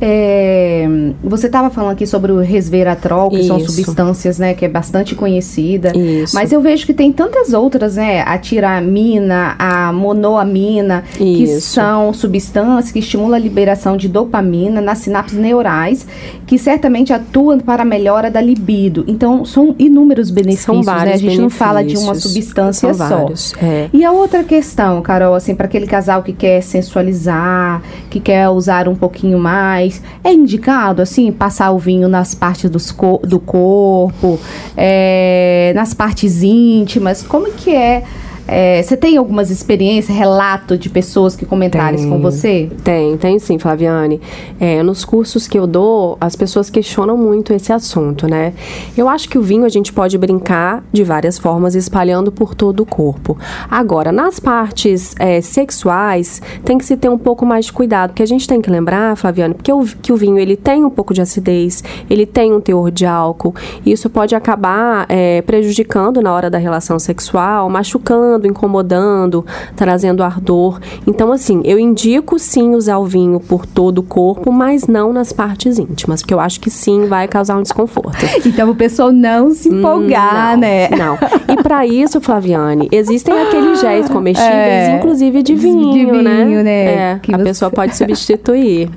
É, 0.00 0.86
você 1.22 1.46
estava 1.46 1.70
falando 1.70 1.92
aqui 1.92 2.06
sobre 2.06 2.32
o 2.32 2.40
resveratrol, 2.40 3.30
que 3.30 3.38
Isso. 3.38 3.46
são 3.46 3.60
substâncias, 3.60 4.38
né, 4.38 4.54
que 4.54 4.64
é 4.64 4.68
bastante 4.68 5.14
conhecida. 5.14 5.96
Isso. 5.96 6.34
Mas 6.34 6.52
eu 6.52 6.60
vejo 6.60 6.84
que 6.84 6.92
tem 6.92 7.12
tantas 7.12 7.52
outras, 7.52 7.96
né, 7.96 8.22
a 8.22 8.36
tiramina, 8.36 9.54
a 9.58 9.92
monoamina, 9.92 11.04
Isso. 11.12 11.18
que 11.18 11.46
são 11.60 12.12
substâncias 12.12 12.92
que 12.92 12.98
estimulam 12.98 13.34
a 13.34 13.38
liberação 13.38 13.96
de 13.96 14.08
dopamina 14.08 14.80
nas 14.80 14.98
sinapses 14.98 15.38
neurais, 15.38 16.06
que 16.46 16.58
certamente 16.58 17.12
atuam 17.12 17.58
para 17.58 17.82
a 17.82 17.86
melhora 17.86 18.30
da 18.30 18.40
libido. 18.40 19.04
Então, 19.06 19.44
são 19.44 19.74
inúmeros 19.78 20.30
benefícios, 20.30 20.84
né? 20.86 21.12
A 21.14 21.16
gente 21.16 21.38
não 21.38 21.50
fala 21.50 21.82
de 21.82 21.96
uma 21.96 22.14
substância 22.14 22.92
são 22.92 23.08
só. 23.08 23.16
Vários, 23.22 23.54
é. 23.62 23.88
E 23.92 24.04
a 24.04 24.12
outra 24.12 24.42
questão, 24.44 25.00
Carol, 25.00 25.34
assim, 25.34 25.54
para 25.54 25.66
aquele 25.66 25.86
casal 25.86 26.22
que 26.22 26.32
quer 26.32 26.62
sensualizar, 26.62 27.82
que 28.10 28.20
quer 28.20 28.48
usar 28.48 28.88
um 28.88 28.94
pouquinho 28.94 29.23
mais 29.32 29.74
mais. 29.84 30.02
É 30.22 30.32
indicado, 30.32 31.02
assim, 31.02 31.30
passar 31.32 31.70
o 31.70 31.78
vinho 31.78 32.08
nas 32.08 32.34
partes 32.34 32.70
dos 32.70 32.90
co 32.90 33.20
do 33.24 33.38
corpo, 33.38 34.38
é, 34.76 35.72
nas 35.74 35.94
partes 35.94 36.42
íntimas? 36.42 37.22
Como 37.22 37.52
que 37.52 37.74
é 37.74 38.04
é, 38.46 38.82
você 38.82 38.96
tem 38.96 39.16
algumas 39.16 39.50
experiências, 39.50 40.16
relato 40.16 40.76
de 40.76 40.90
pessoas 40.90 41.34
que 41.34 41.46
comentaram 41.46 41.96
isso 41.96 42.08
com 42.08 42.20
você? 42.20 42.70
Tem, 42.82 43.16
tem 43.16 43.38
sim, 43.38 43.58
Flaviane. 43.58 44.20
É, 44.60 44.82
nos 44.82 45.04
cursos 45.04 45.48
que 45.48 45.58
eu 45.58 45.66
dou, 45.66 46.18
as 46.20 46.36
pessoas 46.36 46.68
questionam 46.68 47.16
muito 47.16 47.52
esse 47.52 47.72
assunto, 47.72 48.28
né? 48.28 48.52
Eu 48.96 49.08
acho 49.08 49.28
que 49.28 49.38
o 49.38 49.42
vinho 49.42 49.64
a 49.64 49.68
gente 49.68 49.92
pode 49.92 50.18
brincar 50.18 50.84
de 50.92 51.02
várias 51.02 51.38
formas, 51.38 51.74
espalhando 51.74 52.30
por 52.30 52.54
todo 52.54 52.80
o 52.80 52.86
corpo. 52.86 53.38
Agora, 53.70 54.12
nas 54.12 54.38
partes 54.38 55.14
é, 55.18 55.40
sexuais, 55.40 56.42
tem 56.64 56.76
que 56.76 56.84
se 56.84 56.96
ter 56.96 57.08
um 57.08 57.18
pouco 57.18 57.46
mais 57.46 57.66
de 57.66 57.72
cuidado, 57.72 58.10
porque 58.10 58.22
a 58.22 58.26
gente 58.26 58.46
tem 58.46 58.60
que 58.60 58.70
lembrar, 58.70 59.16
Flaviane, 59.16 59.54
porque 59.54 59.72
o, 59.72 59.84
que 59.84 60.12
o 60.12 60.16
vinho 60.16 60.38
ele 60.38 60.56
tem 60.56 60.84
um 60.84 60.90
pouco 60.90 61.14
de 61.14 61.22
acidez, 61.22 61.82
ele 62.10 62.26
tem 62.26 62.52
um 62.52 62.60
teor 62.60 62.90
de 62.90 63.06
álcool, 63.06 63.54
e 63.84 63.92
isso 63.92 64.10
pode 64.10 64.34
acabar 64.34 65.06
é, 65.08 65.40
prejudicando 65.42 66.20
na 66.20 66.32
hora 66.32 66.50
da 66.50 66.58
relação 66.58 66.98
sexual, 66.98 67.70
machucando 67.70 68.33
incomodando, 68.42 69.44
trazendo 69.76 70.22
ardor. 70.22 70.80
Então, 71.06 71.32
assim, 71.32 71.62
eu 71.64 71.78
indico 71.78 72.38
sim 72.38 72.74
usar 72.74 72.98
o 72.98 73.04
vinho 73.04 73.40
por 73.40 73.66
todo 73.66 73.98
o 73.98 74.02
corpo, 74.02 74.50
mas 74.52 74.86
não 74.86 75.12
nas 75.12 75.32
partes 75.32 75.78
íntimas, 75.78 76.22
porque 76.22 76.34
eu 76.34 76.40
acho 76.40 76.60
que 76.60 76.70
sim 76.70 77.06
vai 77.06 77.28
causar 77.28 77.56
um 77.56 77.62
desconforto. 77.62 78.24
Então, 78.54 78.70
o 78.70 78.74
pessoal 78.74 79.10
não 79.10 79.52
se 79.52 79.68
empolgar, 79.68 80.52
não, 80.52 80.60
né? 80.60 80.88
Não. 80.90 81.18
E 81.48 81.60
para 81.62 81.86
isso, 81.86 82.20
Flaviane, 82.20 82.88
existem 82.92 83.34
aqueles 83.34 83.80
géis 83.80 84.06
comestíveis, 84.10 84.52
é, 84.52 84.96
inclusive 84.96 85.42
de 85.42 85.54
vinho, 85.54 85.92
de 85.92 86.04
vinho 86.04 86.22
né? 86.22 86.62
né? 86.62 86.84
É, 86.84 87.18
que 87.20 87.34
a 87.34 87.38
você... 87.38 87.44
pessoa 87.44 87.70
pode 87.72 87.96
substituir. 87.96 88.90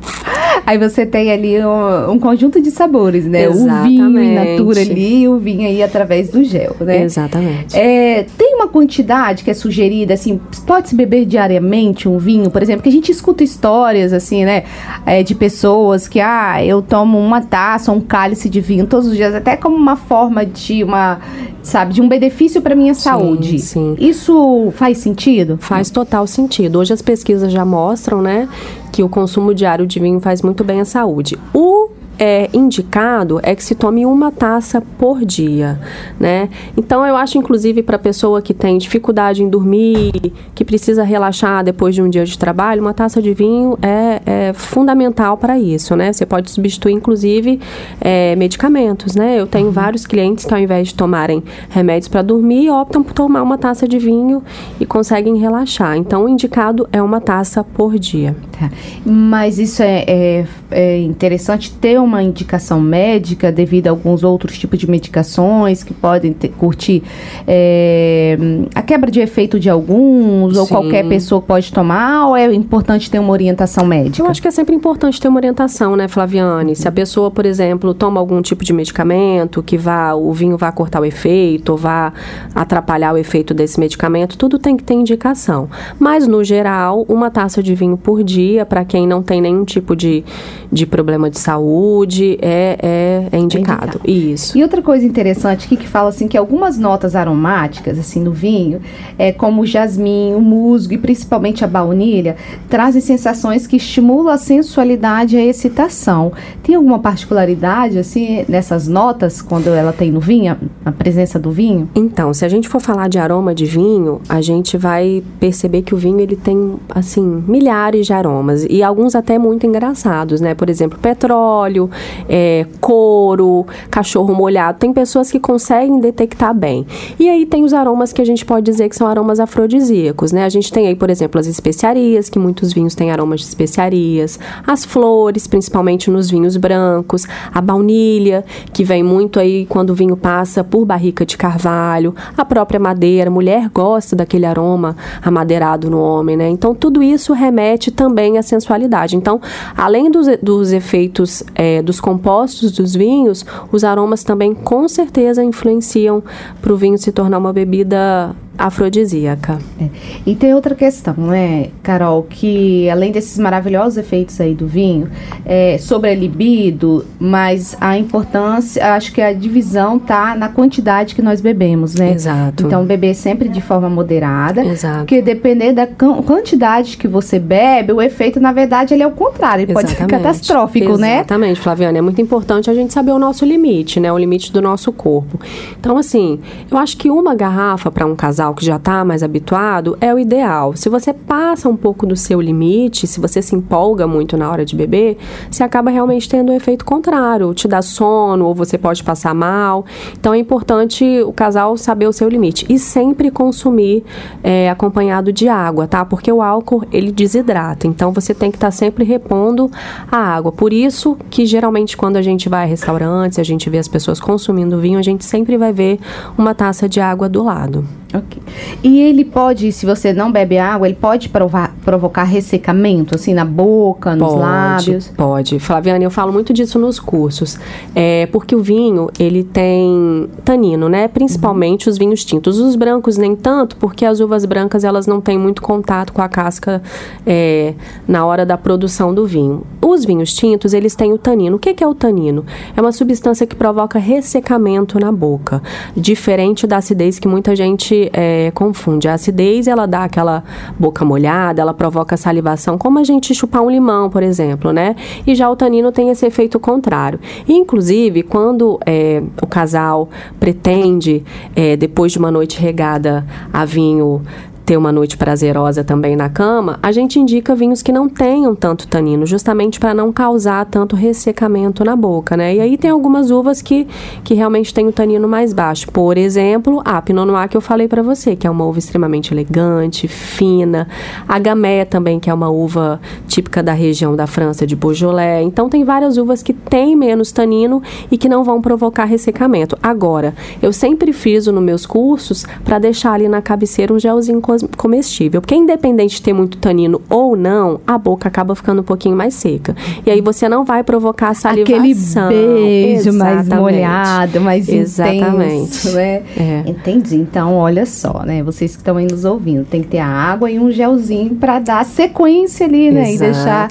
Aí 0.66 0.78
você 0.78 1.06
tem 1.06 1.32
ali 1.32 1.64
um, 1.64 2.12
um 2.12 2.20
conjunto 2.20 2.62
de 2.62 2.72
sabores, 2.72 3.26
né? 3.26 3.46
Exatamente. 3.46 4.02
O 4.02 4.12
vinho 4.12 4.24
in 4.24 4.36
natura 4.36 4.82
ali 4.82 5.22
e 5.22 5.28
o 5.28 5.38
vinho 5.38 5.68
aí 5.68 5.82
através 5.82 6.30
do 6.30 6.44
gel, 6.44 6.76
né? 6.80 7.04
Exatamente. 7.04 7.78
É, 7.78 8.26
tem 8.38 8.47
uma 8.58 8.68
quantidade 8.68 9.44
que 9.44 9.52
é 9.52 9.54
sugerida, 9.54 10.14
assim, 10.14 10.40
pode-se 10.66 10.96
beber 10.96 11.26
diariamente 11.26 12.10
um 12.10 12.18
vinho, 12.18 12.50
por 12.50 12.62
exemplo, 12.62 12.82
que 12.82 12.90
a 12.90 12.92
gente 12.92 13.12
escuta 13.12 13.44
histórias, 13.44 14.12
assim, 14.12 14.44
né? 14.44 14.64
É, 15.06 15.24
de 15.24 15.36
pessoas 15.36 16.08
que, 16.08 16.20
ah, 16.20 16.64
eu 16.64 16.82
tomo 16.82 17.20
uma 17.20 17.42
taça, 17.42 17.92
um 17.92 18.02
cálice 18.02 18.50
de 18.50 18.60
vinho 18.60 18.88
todos 18.88 19.08
os 19.08 19.16
dias, 19.16 19.34
até 19.36 19.56
como 19.56 19.76
uma 19.76 19.96
forma 19.96 20.46
de 20.46 20.84
uma, 20.84 21.20
sabe, 21.62 21.94
de 21.94 22.02
um 22.02 22.08
benefício 22.08 22.62
para 22.62 22.76
minha 22.76 22.94
saúde. 22.94 23.60
Sim. 23.60 23.96
Isso 24.00 24.70
faz 24.76 24.98
sentido? 24.98 25.58
Faz 25.60 25.90
total 25.90 26.26
sentido. 26.26 26.80
Hoje 26.80 26.94
as 26.94 27.02
pesquisas 27.02 27.52
já 27.52 27.64
mostram, 27.64 28.22
né, 28.22 28.50
que 28.92 29.04
o 29.04 29.10
consumo 29.10 29.54
diário 29.54 29.86
de 29.86 30.00
vinho 30.00 30.20
faz 30.20 30.42
muito 30.42 30.64
bem 30.64 30.82
à 30.82 30.86
saúde. 30.86 31.38
O 31.54 31.77
é 32.20 32.50
indicado 32.54 33.40
é 33.44 33.56
que 33.56 33.64
se 33.64 33.76
tome 33.76 34.06
uma 34.06 34.32
taça 34.32 34.82
por 34.98 35.24
dia, 35.24 35.80
né? 36.20 36.50
Então 36.76 37.06
eu 37.06 37.16
acho 37.16 37.38
inclusive 37.38 37.84
para 37.84 37.98
pessoa 38.00 38.42
que 38.42 38.54
tem 38.54 38.78
dificuldade 38.78 39.44
em 39.44 39.50
dormir, 39.50 40.34
que 40.56 40.66
precisa 40.66 41.04
relaxar 41.04 41.64
depois 41.64 41.94
de 41.94 42.02
um 42.02 42.10
dia 42.10 42.26
de 42.26 42.38
trabalho, 42.38 42.82
uma 42.82 42.94
taça 42.94 43.22
de 43.22 43.34
vinho 43.34 43.78
é, 43.82 44.22
é 44.26 44.54
fundamental 44.54 45.38
para 45.38 45.60
isso, 45.60 45.96
né? 45.96 46.12
Você 46.12 46.26
pode 46.26 46.50
substituir 46.50 46.94
inclusive 46.94 47.60
é, 48.02 48.36
medicamentos, 48.36 49.16
né? 49.16 49.40
Eu 49.40 49.48
tenho 49.48 49.72
vários 49.72 50.06
clientes 50.06 50.46
que 50.46 50.54
ao 50.54 50.60
invés 50.60 50.90
de 50.90 50.96
tomarem 50.96 51.44
remédios 51.70 52.08
para 52.08 52.22
dormir, 52.22 52.70
optam 52.70 53.04
por 53.04 53.14
tomar 53.14 53.44
uma 53.44 53.58
taça 53.58 53.88
de 53.88 54.00
vinho 54.00 54.44
e 54.80 54.86
conseguem 54.86 55.38
relaxar. 55.38 55.98
Então 55.98 56.26
o 56.26 56.30
indicado 56.30 56.88
é 56.92 57.02
uma 57.02 57.22
taça 57.22 57.64
por 57.64 57.98
dia. 58.00 58.36
Tá. 58.58 58.70
Mas 59.06 59.60
isso 59.60 59.84
é, 59.84 60.04
é, 60.08 60.46
é 60.72 61.02
interessante 61.02 61.72
ter 61.74 62.00
uma 62.08 62.24
indicação 62.24 62.80
médica 62.80 63.52
devido 63.52 63.88
a 63.88 63.92
alguns 63.92 64.24
outros 64.24 64.58
tipos 64.58 64.80
de 64.80 64.90
medicações 64.90 65.84
que 65.84 65.94
podem 65.94 66.34
ter, 66.34 66.50
curtir 66.50 67.04
é, 67.46 68.38
a 68.74 68.82
quebra 68.82 69.12
de 69.12 69.20
efeito 69.20 69.60
de 69.60 69.70
alguns 69.70 70.54
Sim. 70.54 70.60
ou 70.60 70.68
qualquer 70.68 71.08
pessoa 71.08 71.42
pode 71.42 71.72
tomar 71.72 72.28
ou 72.28 72.36
é 72.36 72.54
importante 72.54 73.12
ter 73.12 73.20
uma 73.20 73.32
orientação 73.32 73.86
médica? 73.86 74.26
Eu 74.26 74.30
acho 74.30 74.42
que 74.42 74.48
é 74.48 74.52
sempre 74.52 74.76
importante 74.76 75.20
ter 75.20 75.28
uma 75.28 75.38
orientação, 75.38 75.96
né, 75.96 76.08
Flaviane? 76.08 76.76
Se 76.76 76.88
a 76.88 76.92
pessoa, 76.92 77.30
por 77.30 77.46
exemplo, 77.46 77.94
toma 77.94 78.20
algum 78.20 78.42
tipo 78.42 78.64
de 78.64 78.74
medicamento 78.74 79.62
que 79.62 79.78
vá, 79.78 80.14
o 80.14 80.32
vinho 80.32 80.58
vá 80.58 80.72
cortar 80.72 81.02
o 81.02 81.06
efeito 81.06 81.70
ou 81.74 81.78
vá 81.78 82.14
atrapalhar 82.56 83.14
o 83.14 83.18
efeito 83.18 83.54
desse 83.54 83.80
medicamento, 83.80 84.38
tudo 84.38 84.58
tem 84.58 84.78
que 84.78 84.84
ter 84.84 84.94
indicação. 84.94 85.70
Mas, 86.00 86.28
no 86.28 86.44
geral, 86.44 87.06
uma 87.08 87.30
taça 87.30 87.62
de 87.62 87.76
vinho 87.76 87.98
por 87.98 88.24
dia, 88.24 88.66
para 88.66 88.86
quem 88.86 89.08
não 89.08 89.22
tem 89.22 89.42
nenhum 89.42 89.66
tipo 89.66 89.96
de, 89.96 90.24
de 90.72 90.86
problema 90.86 91.30
de 91.30 91.40
saúde, 91.40 91.97
saúde 91.98 92.38
é, 92.42 92.78
é, 92.82 93.28
é 93.32 93.40
indicado. 93.40 93.82
É 93.82 93.88
indicado. 93.88 94.02
Isso. 94.06 94.58
E 94.58 94.62
outra 94.62 94.82
coisa 94.82 95.06
interessante 95.06 95.66
aqui 95.66 95.78
que 95.78 95.88
fala 95.88 96.10
assim 96.10 96.28
que 96.28 96.38
algumas 96.38 96.78
notas 96.78 97.16
aromáticas 97.16 97.98
assim 97.98 98.22
no 98.22 98.32
vinho, 98.32 98.82
é 99.18 99.32
como 99.32 99.62
o 99.62 99.66
jasmim, 99.66 100.34
o 100.34 100.42
musgo 100.42 100.94
e 100.94 100.98
principalmente 100.98 101.64
a 101.64 101.68
baunilha, 101.68 102.36
trazem 102.70 103.02
sensações 103.02 103.66
que 103.66 103.78
estimulam 103.78 104.34
a 104.34 104.38
sensualidade 104.38 105.36
e 105.36 105.40
a 105.40 105.46
excitação. 105.46 106.32
Tem 106.62 106.76
alguma 106.76 107.00
particularidade 107.00 107.98
assim 107.98 108.46
nessas 108.48 108.88
notas 108.88 109.42
quando 109.42 109.70
ela 109.70 109.94
tem 109.94 110.12
no 110.12 110.20
vinho, 110.20 110.58
a 110.86 110.92
presença 110.92 111.40
do 111.40 111.52
vinho? 111.52 111.90
Então, 111.96 112.34
se 112.34 112.46
a 112.46 112.50
gente 112.50 112.68
for 112.68 112.80
falar 112.80 113.08
de 113.08 113.18
aroma 113.18 113.56
de 113.56 113.66
vinho, 113.66 114.22
a 114.30 114.42
gente 114.42 114.78
vai 114.78 115.24
perceber 115.40 115.82
que 115.82 115.94
o 115.94 115.98
vinho 115.98 116.20
ele 116.20 116.36
tem 116.36 116.76
assim 116.90 117.44
milhares 117.48 118.06
de 118.06 118.14
aromas 118.14 118.66
e 118.70 118.84
alguns 118.84 119.16
até 119.16 119.38
muito 119.38 119.66
engraçados, 119.66 120.42
né? 120.42 120.54
Por 120.54 120.70
exemplo, 120.70 121.00
petróleo, 121.00 121.87
é, 122.28 122.66
couro, 122.80 123.66
cachorro 123.90 124.34
molhado. 124.34 124.80
Tem 124.80 124.94
pessoas 124.94 125.32
que 125.32 125.40
conseguem 125.40 126.00
detectar 126.00 126.54
bem. 126.54 126.86
E 127.20 127.30
aí 127.30 127.46
tem 127.46 127.64
os 127.64 127.74
aromas 127.74 128.14
que 128.14 128.22
a 128.22 128.26
gente 128.26 128.46
pode 128.46 128.66
dizer 128.66 128.90
que 128.90 128.96
são 128.96 129.08
aromas 129.08 129.40
afrodisíacos, 129.40 130.32
né? 130.32 130.44
A 130.44 130.50
gente 130.50 130.72
tem 130.72 130.88
aí, 130.88 130.96
por 130.96 131.10
exemplo, 131.10 131.40
as 131.40 131.48
especiarias, 131.48 132.30
que 132.30 132.40
muitos 132.40 132.74
vinhos 132.74 132.96
têm 132.96 133.12
aromas 133.12 133.42
de 133.42 133.46
especiarias, 133.48 134.40
as 134.66 134.86
flores, 134.86 135.48
principalmente 135.48 136.10
nos 136.10 136.30
vinhos 136.30 136.58
brancos, 136.58 137.26
a 137.54 137.62
baunilha, 137.62 138.44
que 138.74 138.84
vem 138.84 139.04
muito 139.04 139.40
aí 139.40 139.66
quando 139.66 139.92
o 139.92 139.96
vinho 139.96 140.18
passa 140.18 140.64
por 140.64 140.86
barrica 140.86 141.26
de 141.26 141.38
carvalho, 141.38 142.16
a 142.38 142.46
própria 142.46 142.80
madeira, 142.80 143.30
a 143.30 143.34
mulher 143.34 143.70
gosta 143.70 144.16
daquele 144.16 144.46
aroma 144.46 144.96
amadeirado 145.22 145.90
no 145.90 146.00
homem, 146.00 146.38
né? 146.38 146.50
Então 146.50 146.74
tudo 146.74 147.04
isso 147.04 147.34
remete 147.34 147.92
também 147.92 148.38
à 148.38 148.42
sensualidade. 148.42 149.16
Então, 149.16 149.40
além 149.76 150.10
dos, 150.10 150.28
dos 150.42 150.72
efeitos 150.72 151.44
é, 151.56 151.77
dos 151.82 152.00
compostos 152.00 152.72
dos 152.72 152.96
vinhos, 152.96 153.46
os 153.72 153.84
aromas 153.84 154.24
também 154.24 154.54
com 154.54 154.88
certeza 154.88 155.44
influenciam 155.44 156.24
para 156.62 156.74
o 156.74 156.78
vinho 156.78 156.98
se 156.98 157.12
tornar 157.12 157.38
uma 157.38 157.54
bebida 157.54 158.36
afrodisíaca. 158.58 159.60
É. 159.80 159.88
E 160.26 160.36
tem 160.36 160.54
outra 160.54 160.74
questão, 160.76 161.14
né, 161.16 161.68
Carol, 161.84 162.24
que 162.24 162.90
além 162.90 163.12
desses 163.12 163.38
maravilhosos 163.38 163.98
efeitos 163.98 164.40
aí 164.42 164.54
do 164.54 164.68
vinho, 164.68 165.10
é, 165.46 165.78
sobre 165.78 166.10
a 166.10 166.16
libido, 166.16 167.06
mas 167.20 167.78
a 167.80 167.98
importância, 167.98 168.94
acho 168.94 169.12
que 169.12 169.22
a 169.22 169.34
divisão 169.34 170.00
tá 170.00 170.36
na 170.36 170.50
quantidade 170.50 171.16
que 171.16 171.22
nós 171.22 171.42
bebemos, 171.42 171.96
né? 171.96 172.14
Exato. 172.14 172.66
Então, 172.66 172.86
beber 172.86 173.14
sempre 173.14 173.50
de 173.50 173.62
forma 173.62 173.90
moderada. 173.90 174.64
Exato. 174.66 175.00
Porque 175.00 175.22
depender 175.22 175.74
da 175.74 175.88
quantidade 175.88 176.98
que 176.98 177.08
você 177.08 177.40
bebe, 177.40 177.94
o 177.94 178.02
efeito, 178.02 178.40
na 178.40 178.52
verdade, 178.52 178.94
ele 178.94 179.04
é 179.04 179.08
o 179.08 179.12
contrário. 179.12 179.64
Ele 179.64 179.72
Exatamente. 179.72 179.98
pode 179.98 180.12
ser 180.12 180.18
catastrófico, 180.18 180.86
Exatamente, 180.86 181.02
né? 181.02 181.16
Exatamente, 181.20 181.60
Flaviana. 181.60 181.98
É 181.98 182.02
muito 182.02 182.22
importante 182.22 182.70
a 182.70 182.74
gente 182.74 182.94
saber 182.94 183.12
o 183.12 183.20
nosso 183.20 183.46
limite, 183.46 184.00
né? 184.00 184.12
O 184.12 184.18
limite 184.18 184.52
do 184.52 184.62
nosso 184.62 184.92
corpo. 184.92 185.40
Então, 185.80 185.98
assim, 185.98 186.40
eu 186.70 186.78
acho 186.78 186.98
que 186.98 187.10
uma 187.10 187.36
garrafa 187.36 187.92
para 187.92 188.06
um 188.06 188.16
casal 188.16 188.47
que 188.54 188.66
já 188.66 188.78
está 188.78 189.04
mais 189.04 189.24
habituado 189.24 189.98
é 190.00 190.14
o 190.14 190.20
ideal. 190.20 190.76
Se 190.76 190.90
você 190.90 191.14
passa 191.14 191.70
um 191.70 191.76
pouco 191.76 192.06
do 192.06 192.16
seu 192.16 192.40
limite, 192.40 193.08
se 193.08 193.20
você 193.20 193.42
se 193.42 193.56
empolga 193.56 194.08
muito 194.08 194.38
na 194.38 194.50
hora 194.50 194.66
de 194.66 194.76
beber, 194.76 195.18
você 195.50 195.64
acaba 195.64 195.90
realmente 195.90 196.28
tendo 196.28 196.52
um 196.52 196.56
efeito 196.56 196.86
contrário. 196.86 197.54
Te 197.54 197.68
dá 197.68 197.82
sono 197.82 198.46
ou 198.46 198.54
você 198.54 198.78
pode 198.78 199.04
passar 199.04 199.34
mal. 199.34 199.86
Então, 200.20 200.34
é 200.34 200.38
importante 200.38 201.04
o 201.24 201.34
casal 201.34 201.78
saber 201.78 202.08
o 202.08 202.14
seu 202.14 202.30
limite. 202.30 202.66
E 202.70 202.78
sempre 202.78 203.32
consumir 203.32 204.04
é, 204.44 204.70
acompanhado 204.70 205.32
de 205.32 205.48
água, 205.48 205.88
tá? 205.88 206.06
Porque 206.06 206.32
o 206.32 206.42
álcool, 206.42 206.84
ele 206.92 207.12
desidrata. 207.12 207.88
Então, 207.88 208.12
você 208.12 208.34
tem 208.34 208.52
que 208.52 208.58
estar 208.58 208.68
tá 208.68 208.72
sempre 208.72 209.04
repondo 209.04 209.70
a 210.12 210.18
água. 210.18 210.52
Por 210.52 210.74
isso 210.74 211.18
que, 211.30 211.46
geralmente, 211.46 211.96
quando 211.96 212.18
a 212.18 212.22
gente 212.22 212.50
vai 212.50 212.64
a 212.64 212.68
restaurantes, 212.68 213.40
a 213.40 213.44
gente 213.44 213.70
vê 213.70 213.78
as 213.78 213.88
pessoas 213.88 214.20
consumindo 214.20 214.80
vinho, 214.80 215.00
a 215.00 215.02
gente 215.04 215.26
sempre 215.26 215.58
vai 215.58 215.74
ver 215.74 216.00
uma 216.38 216.54
taça 216.54 216.88
de 216.88 217.00
água 217.00 217.30
do 217.30 217.44
lado. 217.44 217.86
Ok. 218.18 218.42
E 218.84 219.00
ele 219.00 219.24
pode, 219.24 219.72
se 219.72 219.86
você 219.86 220.12
não 220.12 220.32
bebe 220.32 220.58
água, 220.58 220.88
ele 220.88 220.98
pode 221.00 221.30
provar, 221.30 221.76
provocar 221.88 222.26
ressecamento, 222.26 223.16
assim, 223.16 223.34
na 223.34 223.46
boca, 223.46 224.14
nos 224.14 224.28
pode, 224.28 224.42
lábios? 224.42 225.08
Pode. 225.16 225.58
Flaviane, 225.58 226.04
eu 226.04 226.12
falo 226.12 226.34
muito 226.34 226.52
disso 226.52 226.78
nos 226.78 227.00
cursos. 227.00 227.58
É, 227.96 228.26
porque 228.26 228.54
o 228.54 228.62
vinho, 228.62 229.10
ele 229.18 229.42
tem 229.42 230.28
tanino, 230.44 230.90
né? 230.90 231.08
Principalmente 231.08 231.88
uhum. 231.88 231.94
os 231.94 231.98
vinhos 231.98 232.26
tintos. 232.26 232.60
Os 232.60 232.76
brancos 232.76 233.16
nem 233.16 233.38
tanto, 233.38 233.78
porque 233.78 234.04
as 234.04 234.20
uvas 234.20 234.44
brancas, 234.44 234.84
elas 234.84 235.08
não 235.08 235.22
têm 235.22 235.38
muito 235.38 235.62
contato 235.62 236.12
com 236.12 236.22
a 236.22 236.28
casca 236.28 236.82
é, 237.26 237.74
na 238.06 238.26
hora 238.26 238.46
da 238.46 238.58
produção 238.58 239.14
do 239.14 239.26
vinho. 239.26 239.64
Os 239.82 240.04
vinhos 240.04 240.34
tintos, 240.34 240.74
eles 240.74 240.94
têm 240.94 241.14
o 241.14 241.18
tanino. 241.18 241.56
O 241.56 241.60
que, 241.60 241.74
que 241.74 241.82
é 241.82 241.88
o 241.88 241.96
tanino? 241.96 242.46
É 242.76 242.82
uma 242.82 242.92
substância 242.92 243.48
que 243.48 243.56
provoca 243.56 243.98
ressecamento 243.98 245.00
na 245.00 245.10
boca. 245.10 245.64
Diferente 245.96 246.68
da 246.68 246.76
acidez 246.78 247.18
que 247.18 247.30
muita 247.30 247.56
gente 247.56 248.10
é, 248.12 248.52
confunde. 248.54 249.08
A 249.08 249.14
acidez, 249.14 249.68
ela 249.68 249.86
dá 249.86 250.04
aquela 250.04 250.44
boca 250.78 251.06
molhada, 251.06 251.62
ela 251.62 251.77
provoca 251.78 252.18
salivação, 252.18 252.78
como 252.78 253.00
a 253.00 253.04
gente 253.04 253.34
chupar 253.34 253.62
um 253.62 253.70
limão, 253.70 254.10
por 254.10 254.24
exemplo, 254.24 254.74
né? 254.74 254.96
E 255.26 255.36
já 255.36 255.50
o 255.50 255.56
tanino 255.56 255.92
tem 255.92 256.10
esse 256.10 256.26
efeito 256.26 256.60
contrário. 256.60 257.20
Inclusive, 257.48 258.24
quando 258.24 258.80
é, 258.86 259.22
o 259.42 259.48
casal 259.48 260.10
pretende, 260.40 261.24
é, 261.56 261.78
depois 261.78 262.12
de 262.12 262.18
uma 262.18 262.32
noite 262.32 262.60
regada 262.60 263.26
a 263.54 263.64
vinho, 263.64 264.22
ter 264.68 264.76
uma 264.76 264.92
noite 264.92 265.16
prazerosa 265.16 265.82
também 265.82 266.14
na 266.18 266.28
cama, 266.28 266.78
a 266.84 266.92
gente 266.92 267.18
indica 267.18 267.56
vinhos 267.56 267.82
que 267.82 267.90
não 267.90 268.10
tenham 268.10 268.54
tanto 268.54 268.86
tanino, 268.86 269.26
justamente 269.26 269.80
para 269.80 269.94
não 269.94 270.12
causar 270.12 270.66
tanto 270.66 270.94
ressecamento 270.94 271.86
na 271.86 271.96
boca, 271.96 272.36
né? 272.36 272.54
E 272.54 272.60
aí 272.60 272.78
tem 272.78 272.92
algumas 272.92 273.32
uvas 273.32 273.62
que, 273.62 273.88
que 274.26 274.34
realmente 274.34 274.74
têm 274.74 274.86
o 274.86 274.92
tanino 274.92 275.26
mais 275.26 275.54
baixo. 275.54 275.90
Por 275.90 276.18
exemplo, 276.18 276.82
a 276.84 277.02
Pinot 277.02 277.26
Noir 277.26 277.48
que 277.48 277.56
eu 277.56 277.62
falei 277.62 277.88
para 277.88 278.02
você, 278.04 278.36
que 278.36 278.46
é 278.46 278.50
uma 278.50 278.66
uva 278.66 278.78
extremamente 278.78 279.34
elegante, 279.34 280.06
fina. 280.06 280.86
A 281.26 281.40
Gamay 281.40 281.86
também, 281.86 282.20
que 282.20 282.30
é 282.30 282.34
uma 282.34 282.50
uva 282.50 283.00
típica 283.26 283.64
da 283.64 283.72
região 283.72 284.18
da 284.18 284.28
França, 284.28 284.68
de 284.68 284.76
Beaujolais. 284.76 285.48
Então 285.48 285.70
tem 285.70 285.86
várias 285.86 286.18
uvas 286.18 286.44
que 286.44 286.52
têm 286.52 286.94
menos 286.94 287.32
tanino 287.32 287.82
e 288.12 288.18
que 288.18 288.28
não 288.28 288.44
vão 288.44 288.62
provocar 288.62 289.06
ressecamento. 289.06 289.78
Agora, 289.82 290.36
eu 290.62 290.74
sempre 290.74 291.14
friso 291.14 291.54
nos 291.54 291.64
meus 291.64 291.86
cursos 291.86 292.46
para 292.66 292.80
deixar 292.80 293.14
ali 293.14 293.30
na 293.30 293.42
cabeceira 293.42 293.94
um 293.94 294.00
gelzinho 294.00 294.42
comestível. 294.78 295.42
Porque 295.42 295.56
independente 295.56 296.16
de 296.16 296.22
ter 296.22 296.34
muito 296.34 296.58
tanino 296.58 297.02
ou 297.10 297.36
não, 297.36 297.80
a 297.86 297.98
boca 297.98 298.28
acaba 298.28 298.56
ficando 298.56 298.82
um 298.82 298.84
pouquinho 298.84 299.16
mais 299.16 299.34
seca. 299.34 299.76
E 300.06 300.12
aí 300.12 300.22
você 300.22 300.48
não 300.48 300.64
vai 300.64 300.84
provocar 300.84 301.34
salivação. 301.34 301.78
Aquele 301.78 301.94
beijo 301.94 303.10
Exatamente. 303.10 303.50
mais 303.50 303.50
molhado, 303.50 304.42
mais 304.42 304.70
Exatamente. 304.70 305.56
intenso, 305.56 305.92
né? 305.94 306.24
É. 306.38 306.64
Entendi. 306.66 307.16
Então, 307.16 307.56
olha 307.56 307.86
só, 307.86 308.24
né? 308.24 308.44
Vocês 308.44 308.72
que 308.72 308.82
estão 308.82 308.98
aí 308.98 309.08
nos 309.10 309.26
ouvindo, 309.26 309.66
tem 309.66 309.82
que 309.82 309.88
ter 309.88 310.00
a 310.00 310.08
água 310.08 310.50
e 310.50 310.60
um 310.60 310.72
gelzinho 310.72 311.36
para 311.36 311.60
dar 311.60 311.86
sequência 311.86 312.66
ali, 312.66 312.92
né? 312.92 313.12
Exatamente. 313.12 313.16
E 313.16 313.20
deixar 313.20 313.68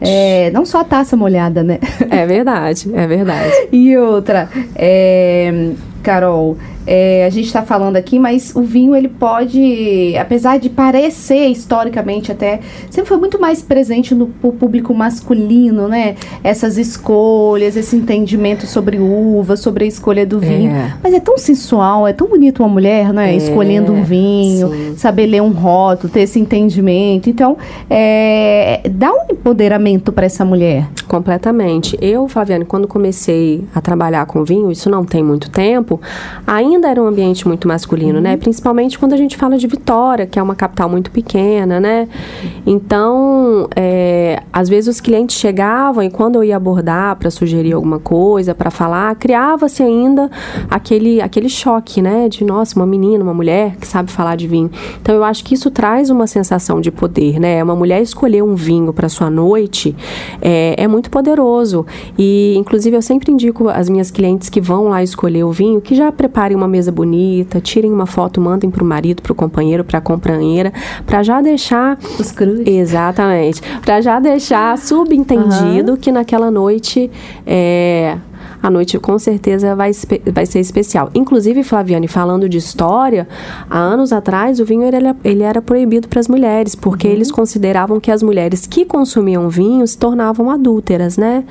é, 0.00 0.50
não 0.50 0.64
só 0.64 0.80
a 0.80 0.84
taça 0.84 1.16
molhada, 1.16 1.62
né? 1.62 1.78
É 2.10 2.26
verdade, 2.26 2.90
é 2.94 3.06
verdade. 3.06 3.52
e 3.72 3.96
outra, 3.96 4.48
é, 4.74 5.70
Carol, 6.02 6.56
é, 6.86 7.24
a 7.26 7.30
gente 7.30 7.46
está 7.46 7.62
falando 7.62 7.96
aqui, 7.96 8.18
mas 8.18 8.54
o 8.54 8.62
vinho 8.62 8.94
ele 8.94 9.08
pode, 9.08 10.14
apesar 10.18 10.58
de 10.58 10.68
parecer 10.68 11.46
historicamente 11.48 12.30
até, 12.30 12.60
sempre 12.90 13.08
foi 13.08 13.16
muito 13.16 13.40
mais 13.40 13.62
presente 13.62 14.14
no 14.14 14.26
público 14.26 14.94
masculino, 14.94 15.88
né? 15.88 16.16
Essas 16.42 16.76
escolhas, 16.76 17.76
esse 17.76 17.96
entendimento 17.96 18.66
sobre 18.66 18.98
uva, 18.98 19.56
sobre 19.56 19.84
a 19.84 19.86
escolha 19.88 20.26
do 20.26 20.38
vinho. 20.38 20.72
É. 20.72 20.94
Mas 21.02 21.14
é 21.14 21.20
tão 21.20 21.38
sensual, 21.38 22.06
é 22.06 22.12
tão 22.12 22.28
bonito 22.28 22.62
uma 22.62 22.68
mulher, 22.68 23.12
né? 23.12 23.32
É, 23.32 23.36
Escolhendo 23.36 23.92
um 23.92 24.02
vinho, 24.02 24.70
sim. 24.70 24.94
saber 24.96 25.26
ler 25.26 25.42
um 25.42 25.50
rótulo, 25.50 26.12
ter 26.12 26.20
esse 26.20 26.38
entendimento. 26.38 27.30
Então, 27.30 27.56
é, 27.88 28.80
dá 28.90 29.12
um 29.12 29.26
empoderamento 29.30 30.12
para 30.12 30.26
essa 30.26 30.44
mulher. 30.44 30.86
Completamente. 31.08 31.96
Eu, 32.00 32.28
Flaviane, 32.28 32.64
quando 32.64 32.86
comecei 32.88 33.64
a 33.74 33.80
trabalhar 33.80 34.26
com 34.26 34.44
vinho, 34.44 34.70
isso 34.70 34.90
não 34.90 35.04
tem 35.04 35.22
muito 35.22 35.50
tempo, 35.50 36.00
ainda 36.46 36.73
ainda 36.74 36.88
era 36.88 37.02
um 37.02 37.06
ambiente 37.06 37.46
muito 37.46 37.66
masculino, 37.66 38.20
né? 38.20 38.32
uhum. 38.32 38.38
Principalmente 38.38 38.98
quando 38.98 39.12
a 39.12 39.16
gente 39.16 39.36
fala 39.36 39.56
de 39.56 39.66
Vitória, 39.66 40.26
que 40.26 40.38
é 40.38 40.42
uma 40.42 40.54
capital 40.54 40.88
muito 40.88 41.10
pequena, 41.10 41.80
né? 41.80 42.08
Então, 42.66 43.68
é, 43.74 44.42
às 44.52 44.68
vezes 44.68 44.96
os 44.96 45.00
clientes 45.00 45.36
chegavam 45.36 46.02
e 46.02 46.10
quando 46.10 46.36
eu 46.36 46.44
ia 46.44 46.56
abordar 46.56 47.16
para 47.16 47.30
sugerir 47.30 47.72
alguma 47.72 47.98
coisa, 47.98 48.54
para 48.54 48.70
falar, 48.70 49.14
criava-se 49.16 49.82
ainda 49.82 50.30
aquele, 50.70 51.20
aquele 51.20 51.48
choque, 51.48 52.00
né? 52.02 52.28
De, 52.28 52.44
nossa, 52.44 52.76
uma 52.76 52.86
menina, 52.86 53.22
uma 53.22 53.34
mulher 53.34 53.76
que 53.76 53.86
sabe 53.86 54.10
falar 54.10 54.36
de 54.36 54.46
vinho. 54.46 54.70
Então, 55.00 55.14
eu 55.14 55.24
acho 55.24 55.44
que 55.44 55.54
isso 55.54 55.70
traz 55.70 56.10
uma 56.10 56.26
sensação 56.26 56.80
de 56.80 56.90
poder, 56.90 57.38
né? 57.38 57.62
Uma 57.62 57.76
mulher 57.76 58.02
escolher 58.02 58.42
um 58.42 58.54
vinho 58.54 58.92
para 58.92 59.08
sua 59.08 59.30
noite 59.30 59.94
é, 60.40 60.74
é 60.76 60.88
muito 60.88 61.10
poderoso. 61.10 61.86
E, 62.18 62.54
inclusive, 62.56 62.96
eu 62.96 63.02
sempre 63.02 63.32
indico 63.32 63.68
as 63.68 63.88
minhas 63.88 64.10
clientes 64.10 64.48
que 64.48 64.60
vão 64.60 64.88
lá 64.88 65.02
escolher 65.02 65.44
o 65.44 65.52
vinho 65.52 65.80
que 65.80 65.94
já 65.94 66.10
preparem 66.12 66.56
uma 66.56 66.63
uma 66.64 66.68
mesa 66.68 66.90
bonita, 66.90 67.60
tirem 67.60 67.92
uma 67.92 68.06
foto, 68.06 68.40
mandem 68.40 68.70
para 68.70 68.82
o 68.82 68.86
marido, 68.86 69.22
para 69.22 69.32
o 69.32 69.34
companheiro, 69.34 69.84
para 69.84 69.98
a 69.98 70.00
companheira, 70.00 70.72
para 71.06 71.22
já 71.22 71.40
deixar 71.40 71.98
os 72.18 72.32
cruz. 72.32 72.66
Exatamente, 72.66 73.62
para 73.82 74.00
já 74.00 74.18
deixar 74.18 74.76
subentendido 74.78 75.92
uhum. 75.92 75.96
que 75.96 76.10
naquela 76.10 76.50
noite 76.50 77.10
é, 77.46 78.16
a 78.62 78.70
noite 78.70 78.98
com 78.98 79.18
certeza 79.18 79.76
vai, 79.76 79.90
vai 80.32 80.46
ser 80.46 80.58
especial. 80.60 81.10
Inclusive, 81.14 81.62
Flaviane, 81.62 82.08
falando 82.08 82.48
de 82.48 82.56
história, 82.56 83.28
há 83.68 83.78
anos 83.78 84.10
atrás 84.10 84.58
o 84.58 84.64
vinho 84.64 84.84
ele, 84.84 84.96
ele 85.22 85.42
era 85.42 85.60
proibido 85.60 86.08
para 86.08 86.18
as 86.18 86.28
mulheres, 86.28 86.74
porque 86.74 87.06
uhum. 87.06 87.12
eles 87.12 87.30
consideravam 87.30 88.00
que 88.00 88.10
as 88.10 88.22
mulheres 88.22 88.66
que 88.66 88.86
consumiam 88.86 89.50
vinho 89.50 89.86
se 89.86 89.98
tornavam 89.98 90.50
adúlteras, 90.50 91.18
né? 91.18 91.44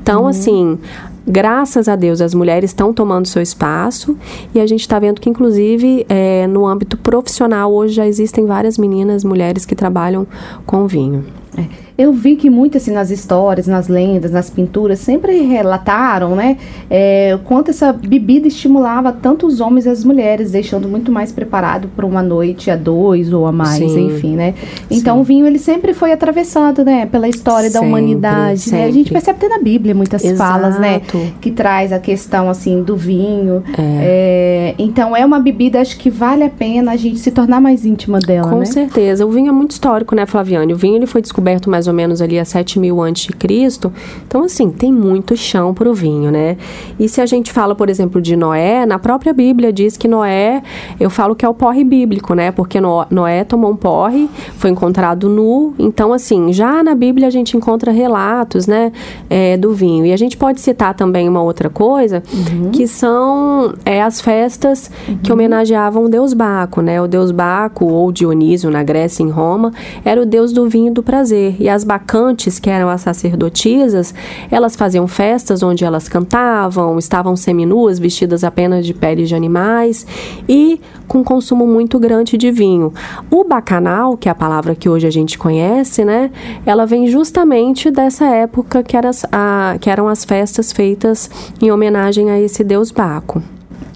Então, 0.00 0.22
uhum. 0.22 0.28
assim, 0.28 0.78
graças 1.26 1.88
a 1.88 1.96
Deus, 1.96 2.20
as 2.20 2.34
mulheres 2.34 2.70
estão 2.70 2.92
tomando 2.92 3.26
seu 3.26 3.42
espaço 3.42 4.16
e 4.54 4.60
a 4.60 4.66
gente 4.66 4.80
está 4.80 4.98
vendo 4.98 5.20
que, 5.20 5.28
inclusive, 5.28 6.06
é, 6.08 6.46
no 6.46 6.66
âmbito 6.66 6.96
profissional, 6.96 7.72
hoje 7.72 7.94
já 7.94 8.06
existem 8.06 8.46
várias 8.46 8.78
meninas, 8.78 9.24
mulheres 9.24 9.64
que 9.64 9.74
trabalham 9.74 10.26
com 10.66 10.86
vinho. 10.86 11.24
É. 11.56 11.81
Eu 11.96 12.12
vi 12.12 12.36
que 12.36 12.48
muito 12.48 12.76
assim 12.78 12.90
nas 12.90 13.10
histórias, 13.10 13.66
nas 13.66 13.88
lendas, 13.88 14.30
nas 14.30 14.48
pinturas, 14.48 14.98
sempre 14.98 15.40
relataram, 15.42 16.34
né, 16.34 16.56
é, 16.90 17.32
o 17.34 17.38
quanto 17.40 17.70
essa 17.70 17.92
bebida 17.92 18.48
estimulava 18.48 19.12
tanto 19.12 19.46
os 19.46 19.60
homens 19.60 19.86
e 19.86 19.88
as 19.88 20.04
mulheres, 20.04 20.50
deixando 20.52 20.88
muito 20.88 21.12
mais 21.12 21.30
preparado 21.30 21.88
para 21.94 22.06
uma 22.06 22.22
noite 22.22 22.70
a 22.70 22.76
dois 22.76 23.32
ou 23.32 23.46
a 23.46 23.52
mais, 23.52 23.76
Sim. 23.76 24.06
enfim, 24.06 24.34
né. 24.34 24.54
Então 24.90 25.16
Sim. 25.16 25.20
o 25.20 25.24
vinho 25.24 25.46
ele 25.46 25.58
sempre 25.58 25.92
foi 25.92 26.12
atravessado, 26.12 26.84
né, 26.84 27.06
pela 27.06 27.28
história 27.28 27.68
sempre, 27.70 27.86
da 27.86 27.86
humanidade, 27.86 28.60
sempre. 28.60 28.78
né. 28.78 28.86
A 28.86 28.90
gente 28.90 29.12
percebe 29.12 29.38
até 29.38 29.48
na 29.48 29.62
Bíblia 29.62 29.94
muitas 29.94 30.24
Exato. 30.24 30.50
falas, 30.50 30.78
né, 30.78 31.02
que 31.40 31.50
traz 31.50 31.92
a 31.92 31.98
questão 31.98 32.48
assim 32.48 32.82
do 32.82 32.96
vinho. 32.96 33.62
É. 33.78 34.72
É, 34.72 34.74
então 34.78 35.16
é 35.16 35.24
uma 35.24 35.38
bebida 35.40 35.80
acho 35.80 35.96
que 35.98 36.10
vale 36.10 36.44
a 36.44 36.50
pena 36.50 36.92
a 36.92 36.96
gente 36.96 37.18
se 37.18 37.30
tornar 37.30 37.60
mais 37.60 37.84
íntima 37.84 38.18
dela, 38.18 38.48
Com 38.50 38.58
né? 38.58 38.64
certeza. 38.64 39.26
O 39.26 39.30
vinho 39.30 39.48
é 39.48 39.52
muito 39.52 39.72
histórico, 39.72 40.14
né, 40.14 40.26
Flaviane? 40.26 40.72
O 40.72 40.76
vinho 40.76 40.96
ele 40.96 41.06
foi 41.06 41.20
descoberto 41.20 41.68
mais 41.68 41.81
mais 41.82 41.88
ou 41.88 41.94
menos 41.94 42.22
ali 42.22 42.38
a 42.38 42.44
7 42.44 42.78
mil 42.78 43.00
antes 43.00 43.24
de 43.24 43.32
Cristo. 43.32 43.92
Então, 44.26 44.44
assim, 44.44 44.70
tem 44.70 44.92
muito 44.92 45.36
chão 45.36 45.74
para 45.74 45.90
o 45.90 45.94
vinho, 45.94 46.30
né? 46.30 46.56
E 46.98 47.08
se 47.08 47.20
a 47.20 47.26
gente 47.26 47.50
fala, 47.50 47.74
por 47.74 47.90
exemplo, 47.90 48.20
de 48.20 48.36
Noé, 48.36 48.86
na 48.86 48.98
própria 48.98 49.32
Bíblia 49.32 49.72
diz 49.72 49.96
que 49.96 50.06
Noé, 50.06 50.62
eu 51.00 51.10
falo 51.10 51.34
que 51.34 51.44
é 51.44 51.48
o 51.48 51.54
porre 51.54 51.82
bíblico, 51.82 52.34
né? 52.34 52.52
Porque 52.52 52.78
Noé 52.80 53.42
tomou 53.44 53.72
um 53.72 53.76
porre, 53.76 54.28
foi 54.56 54.70
encontrado 54.70 55.28
nu. 55.28 55.74
Então, 55.78 56.12
assim, 56.12 56.52
já 56.52 56.84
na 56.84 56.94
Bíblia 56.94 57.26
a 57.26 57.30
gente 57.30 57.56
encontra 57.56 57.90
relatos, 57.90 58.66
né, 58.66 58.92
é, 59.28 59.56
do 59.56 59.72
vinho. 59.72 60.06
E 60.06 60.12
a 60.12 60.16
gente 60.16 60.36
pode 60.36 60.60
citar 60.60 60.94
também 60.94 61.28
uma 61.28 61.42
outra 61.42 61.68
coisa, 61.68 62.22
uhum. 62.32 62.70
que 62.70 62.86
são 62.86 63.74
é, 63.84 64.00
as 64.00 64.20
festas 64.20 64.90
uhum. 65.08 65.18
que 65.18 65.32
homenageavam 65.32 66.04
o 66.04 66.08
deus 66.08 66.32
Baco, 66.32 66.80
né? 66.80 67.00
O 67.02 67.08
deus 67.08 67.32
Baco 67.32 67.86
ou 67.86 68.12
Dionísio 68.12 68.70
na 68.70 68.82
Grécia 68.82 69.24
em 69.24 69.30
Roma 69.30 69.72
era 70.04 70.20
o 70.20 70.26
deus 70.26 70.52
do 70.52 70.68
vinho 70.68 70.88
e 70.88 70.90
do 70.90 71.02
prazer. 71.02 71.56
E 71.58 71.68
as 71.72 71.84
bacantes, 71.84 72.58
que 72.58 72.70
eram 72.70 72.88
as 72.88 73.00
sacerdotisas, 73.00 74.14
elas 74.50 74.76
faziam 74.76 75.08
festas 75.08 75.62
onde 75.62 75.84
elas 75.84 76.08
cantavam, 76.08 76.98
estavam 76.98 77.34
seminuas, 77.34 77.98
vestidas 77.98 78.44
apenas 78.44 78.86
de 78.86 78.94
peles 78.94 79.28
de 79.28 79.34
animais 79.34 80.06
e 80.48 80.80
com 81.08 81.24
consumo 81.24 81.66
muito 81.66 81.98
grande 81.98 82.36
de 82.36 82.50
vinho. 82.50 82.92
O 83.30 83.44
bacanal, 83.44 84.16
que 84.16 84.28
é 84.28 84.32
a 84.32 84.34
palavra 84.34 84.74
que 84.74 84.88
hoje 84.88 85.06
a 85.06 85.10
gente 85.10 85.36
conhece, 85.36 86.04
né? 86.04 86.30
Ela 86.64 86.86
vem 86.86 87.06
justamente 87.06 87.90
dessa 87.90 88.26
época 88.26 88.82
que, 88.82 88.96
era, 88.96 89.10
a, 89.30 89.76
que 89.80 89.90
eram 89.90 90.08
as 90.08 90.24
festas 90.24 90.72
feitas 90.72 91.30
em 91.60 91.70
homenagem 91.70 92.30
a 92.30 92.40
esse 92.40 92.62
deus 92.62 92.90
Baco. 92.90 93.42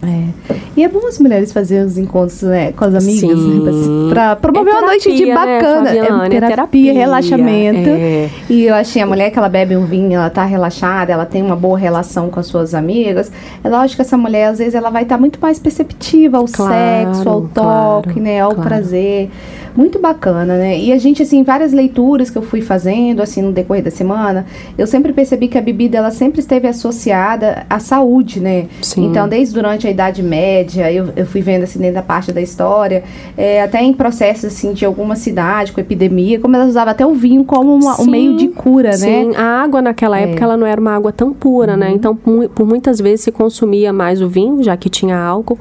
É. 0.07 0.55
E 0.77 0.85
é 0.85 0.89
bom 0.89 1.07
as 1.07 1.19
mulheres 1.19 1.53
fazerem 1.53 1.85
os 1.85 1.97
encontros 1.97 2.43
né, 2.43 2.73
com 2.73 2.85
as 2.85 2.95
amigas, 2.95 3.39
né? 3.39 4.11
Pra 4.11 4.37
promover 4.37 4.75
é 4.75 4.77
terapia, 4.77 4.87
uma 4.87 4.87
noite 4.87 5.17
de 5.17 5.27
né, 5.27 5.35
bacana. 5.35 5.81
Né, 5.83 5.97
é 5.97 6.03
terapia, 6.31 6.51
terapia, 6.51 6.93
relaxamento. 6.93 7.89
É. 7.89 8.31
E 8.49 8.65
eu 8.65 8.75
achei 8.75 9.01
a 9.01 9.07
mulher 9.07 9.31
que 9.31 9.39
ela 9.39 9.49
bebe 9.49 9.77
um 9.77 9.87
vinho, 9.87 10.15
ela 10.15 10.31
tá 10.31 10.45
relaxada, 10.45 11.13
ela 11.13 11.27
tem 11.27 11.43
uma 11.43 11.57
boa 11.57 11.79
relação 11.79 12.29
com 12.29 12.39
as 12.39 12.47
suas 12.47 12.75
amigas. 12.75 13.33
É 13.65 13.69
lógico 13.69 13.97
que 13.97 14.03
essa 14.03 14.19
mulher, 14.19 14.49
às 14.49 14.59
vezes, 14.59 14.75
ela 14.75 14.91
vai 14.91 15.03
estar 15.03 15.17
tá 15.17 15.21
muito 15.21 15.39
mais 15.41 15.59
perceptiva 15.59 16.39
ao 16.39 16.45
claro, 16.45 17.15
sexo, 17.15 17.29
ao 17.29 17.43
toque, 17.43 17.53
claro, 17.53 18.21
né? 18.21 18.41
Ao 18.41 18.55
claro. 18.55 18.69
prazer. 18.69 19.31
Muito 19.77 19.99
bacana, 19.99 20.57
né? 20.57 20.79
E 20.79 20.91
a 20.91 20.99
gente, 20.99 21.23
assim, 21.23 21.43
várias 21.43 21.73
leituras 21.73 22.31
que 22.31 22.39
eu 22.39 22.43
fui 22.43 22.63
fazendo, 22.63 23.21
assim, 23.21 23.43
no 23.43 23.53
decorrer 23.53 23.85
da 23.85 23.91
semana, 23.91 24.47
eu 24.79 24.87
sempre 24.87 25.13
percebi 25.13 25.49
que 25.49 25.59
a 25.59 25.61
bebida, 25.61 25.99
ela 25.99 26.11
sempre 26.11 26.41
esteve 26.41 26.67
associada 26.67 27.67
à 27.69 27.79
saúde, 27.79 28.41
né? 28.41 28.69
Sim. 28.81 29.05
Então, 29.05 29.29
desde 29.29 29.53
durante 29.53 29.87
a 29.87 29.91
Idade 29.97 30.23
Média, 30.23 30.93
eu, 30.93 31.09
eu 31.17 31.27
fui 31.27 31.41
vendo, 31.41 31.63
assim, 31.63 31.79
dentro 31.79 31.95
da 31.95 32.03
parte 32.03 32.33
da 32.33 32.41
história, 32.41 33.03
é, 33.37 33.63
até 33.63 33.83
em 33.83 33.93
processos, 33.93 34.45
assim, 34.45 34.73
de 34.73 34.85
alguma 34.85 35.17
cidade 35.17 35.73
com 35.73 35.81
epidemia, 35.81 36.39
como 36.39 36.55
elas 36.55 36.69
usavam 36.69 36.93
até 36.93 37.07
o 37.07 37.15
vinho 37.15 37.45
como 37.45 37.75
uma, 37.75 38.01
um 38.01 38.07
meio 38.07 38.37
de 38.37 38.49
cura, 38.49 38.93
sim. 38.93 39.07
né? 39.07 39.25
Sim, 39.25 39.37
a 39.37 39.63
água 39.63 39.81
naquela 39.81 40.19
é. 40.19 40.25
época, 40.25 40.45
ela 40.45 40.57
não 40.57 40.67
era 40.67 40.81
uma 40.81 40.95
água 40.95 41.13
tão 41.13 41.33
pura, 41.33 41.77
né? 41.77 41.87
uhum. 41.87 41.93
né? 41.93 41.97
Então, 41.97 42.15
por, 42.15 42.49
por 42.51 42.67
muitas 42.67 43.01
vezes 43.01 43.23
se 43.23 43.33
consumia 43.33 43.93
mais 43.93 44.21
o 44.21 44.29
vinho, 44.29 44.63
já 44.63 44.77
que 44.77 44.91
tinha 44.91 45.19
álcool, 45.19 45.59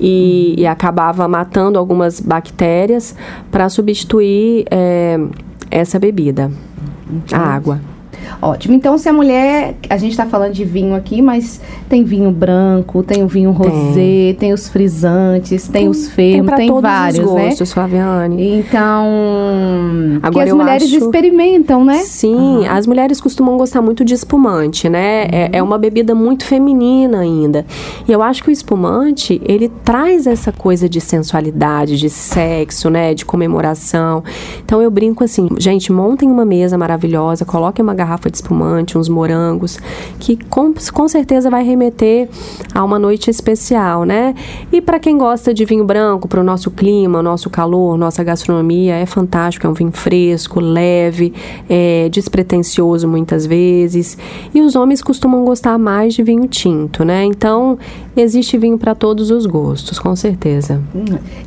e, 0.00 0.54
uhum. 0.56 0.62
e 0.62 0.66
acabava 0.66 1.26
matando 1.28 1.78
algumas 1.78 2.20
bactérias 2.20 3.14
para 3.50 3.68
substituir 3.68 4.66
é, 4.70 5.18
essa 5.70 5.98
bebida, 5.98 6.50
Entendi. 7.08 7.34
a 7.34 7.38
água. 7.38 7.80
Ótimo. 8.40 8.74
Então, 8.74 8.96
se 8.98 9.08
a 9.08 9.12
mulher. 9.12 9.74
A 9.88 9.96
gente 9.96 10.12
está 10.12 10.26
falando 10.26 10.52
de 10.52 10.64
vinho 10.64 10.94
aqui, 10.94 11.20
mas 11.22 11.60
tem 11.88 12.04
vinho 12.04 12.30
branco, 12.30 13.02
tem 13.02 13.24
o 13.24 13.28
vinho 13.28 13.50
rosé, 13.50 14.34
tem, 14.38 14.52
os 14.52 14.68
frisantes, 14.68 15.66
tem, 15.68 15.82
tem 15.82 15.88
os 15.88 16.08
fermos, 16.08 16.54
tem, 16.54 16.68
tem 16.68 16.80
vários, 16.80 17.26
os 17.26 17.34
né? 17.34 17.46
gostos, 17.46 17.68
né? 17.68 17.74
Flaviane. 17.74 18.58
Então. 18.58 19.06
Agora 20.22 20.44
que 20.44 20.50
as 20.50 20.56
mulheres 20.56 20.82
acho... 20.84 20.96
experimentam, 20.96 21.84
né? 21.84 21.98
Sim, 21.98 22.34
uhum. 22.34 22.70
as 22.70 22.86
mulheres 22.86 23.20
costumam 23.20 23.56
gostar 23.56 23.82
muito 23.82 24.04
de 24.04 24.14
espumante, 24.14 24.88
né? 24.88 25.22
Uhum. 25.22 25.28
É, 25.32 25.50
é 25.54 25.62
uma 25.62 25.78
bebida 25.78 26.14
muito 26.14 26.44
feminina 26.44 27.20
ainda. 27.20 27.64
E 28.06 28.12
eu 28.12 28.22
acho 28.22 28.42
que 28.42 28.50
o 28.50 28.52
espumante, 28.52 29.40
ele 29.44 29.68
traz 29.84 30.26
essa 30.26 30.52
coisa 30.52 30.88
de 30.88 31.00
sensualidade, 31.00 31.96
de 31.96 32.10
sexo, 32.10 32.90
né? 32.90 33.14
De 33.14 33.24
comemoração. 33.24 34.22
Então 34.64 34.80
eu 34.82 34.90
brinco 34.90 35.24
assim, 35.24 35.48
gente, 35.58 35.90
montem 35.90 36.30
uma 36.30 36.44
mesa 36.44 36.76
maravilhosa, 36.76 37.44
coloquem 37.44 37.82
uma 37.82 37.94
garrafa 37.94 38.07
garrafa 38.08 38.30
de 38.30 38.38
espumante, 38.38 38.96
uns 38.96 39.08
morangos, 39.08 39.78
que 40.18 40.36
com, 40.36 40.72
com 40.92 41.08
certeza 41.08 41.50
vai 41.50 41.62
remeter 41.62 42.28
a 42.74 42.82
uma 42.82 42.98
noite 42.98 43.30
especial, 43.30 44.04
né? 44.04 44.34
E 44.72 44.80
para 44.80 44.98
quem 44.98 45.18
gosta 45.18 45.52
de 45.52 45.64
vinho 45.64 45.84
branco, 45.84 46.26
para 46.26 46.40
o 46.40 46.44
nosso 46.44 46.70
clima, 46.70 47.22
nosso 47.22 47.50
calor, 47.50 47.98
nossa 47.98 48.24
gastronomia, 48.24 48.94
é 48.94 49.04
fantástico, 49.04 49.66
é 49.66 49.70
um 49.70 49.74
vinho 49.74 49.92
fresco, 49.92 50.60
leve, 50.60 51.34
é 51.68 52.08
despretensioso 52.08 53.06
muitas 53.06 53.44
vezes. 53.44 54.16
E 54.54 54.60
os 54.62 54.74
homens 54.74 55.02
costumam 55.02 55.44
gostar 55.44 55.76
mais 55.78 56.14
de 56.14 56.22
vinho 56.22 56.48
tinto, 56.48 57.04
né? 57.04 57.24
Então, 57.24 57.78
existe 58.16 58.56
vinho 58.56 58.78
para 58.78 58.94
todos 58.94 59.30
os 59.30 59.44
gostos, 59.44 59.98
com 59.98 60.16
certeza. 60.16 60.80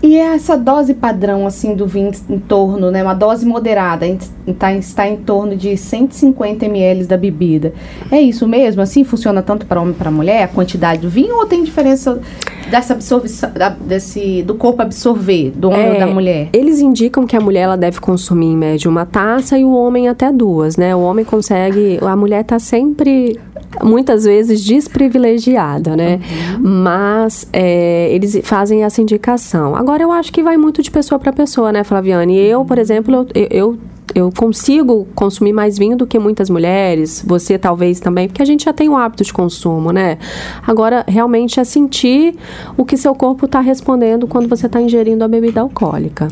E 0.04 0.15
essa 0.15 0.56
dose 0.56 0.93
padrão, 0.93 1.47
assim, 1.47 1.76
do 1.76 1.88
vinho 1.88 2.12
em 2.30 2.39
torno, 2.39 2.91
né? 2.91 3.02
Uma 3.04 3.13
dose 3.13 3.45
moderada, 3.45 4.06
está, 4.45 4.74
está 4.74 5.08
em 5.08 5.17
torno 5.17 5.56
de 5.56 5.76
150 5.76 6.51
50 6.52 6.66
ml 6.66 7.06
da 7.06 7.18
bebida. 7.18 7.74
É 8.12 8.20
isso 8.20 8.48
mesmo? 8.48 8.82
Assim 8.82 9.04
funciona 9.04 9.42
tanto 9.42 9.66
para 9.66 9.82
homem 9.82 9.94
e 9.94 9.98
para 9.98 10.12
mulher, 10.12 10.44
a 10.44 10.48
quantidade 10.48 11.02
do 11.02 11.10
vinho, 11.10 11.36
ou 11.38 11.46
tem 11.46 11.64
diferença 11.64 12.20
dessa 12.70 12.94
absorção, 12.94 13.52
da, 13.52 13.70
desse, 13.70 14.44
do 14.44 14.56
corpo 14.56 14.82
absorver, 14.82 15.52
do 15.56 15.70
homem 15.70 15.88
é, 15.88 15.94
ou 15.94 16.00
da 16.00 16.08
mulher? 16.08 16.50
Eles 16.54 16.80
indicam 16.80 17.26
que 17.26 17.36
a 17.36 17.40
mulher 17.40 17.62
ela 17.62 17.78
deve 17.78 18.00
consumir 18.00 18.48
em 18.48 18.58
média 18.58 18.90
uma 18.90 19.06
taça 19.06 19.58
e 19.58 19.64
o 19.64 19.72
homem 19.72 20.08
até 20.08 20.32
duas, 20.32 20.78
né? 20.78 20.96
O 20.96 21.02
homem 21.02 21.26
consegue, 21.26 22.00
a 22.02 22.16
mulher 22.16 22.42
está 22.42 22.60
sempre 22.60 23.40
muitas 23.84 24.26
vezes 24.26 24.64
desprivilegiada, 24.64 25.96
né? 25.96 26.20
Uhum. 26.60 26.70
Mas 26.84 27.48
é, 27.54 28.10
eles 28.14 28.40
fazem 28.44 28.84
essa 28.84 29.02
indicação. 29.02 29.76
Agora 29.76 30.04
eu 30.04 30.12
acho 30.12 30.32
que 30.32 30.44
vai 30.44 30.58
muito 30.58 30.82
de 30.82 30.92
pessoa 30.92 31.18
para 31.18 31.32
pessoa, 31.32 31.72
né, 31.72 31.84
Flaviane? 31.84 32.38
Eu, 32.38 32.66
por 32.66 32.78
exemplo, 32.78 33.28
eu, 33.34 33.48
eu 33.50 33.78
eu 34.13 34.32
consigo 34.36 35.08
consumir 35.15 35.54
mais 35.54 35.78
vinho 35.78 35.95
do 35.95 36.06
que 36.06 36.19
muitas 36.19 36.50
mulheres, 36.50 37.24
você 37.26 37.58
talvez 37.58 38.00
também, 38.00 38.28
porque 38.28 38.41
a 38.41 38.45
gente 38.45 38.65
já 38.65 38.74
tem 38.74 38.89
o 38.89 38.95
hábito 38.95 39.24
de 39.24 39.34
consumo, 39.34 39.91
né? 39.91 40.17
Agora, 40.65 41.06
realmente 41.08 41.60
é 41.60 41.63
sentir 41.63 42.36
o 42.78 42.84
que 42.86 42.97
seu 42.97 43.15
corpo 43.15 43.45
está 43.45 43.60
respondendo 43.60 44.28
quando 44.28 44.47
você 44.47 44.65
está 44.65 44.82
ingerindo 44.82 45.24
a 45.24 45.28
bebida 45.28 45.62
alcoólica. 45.62 46.28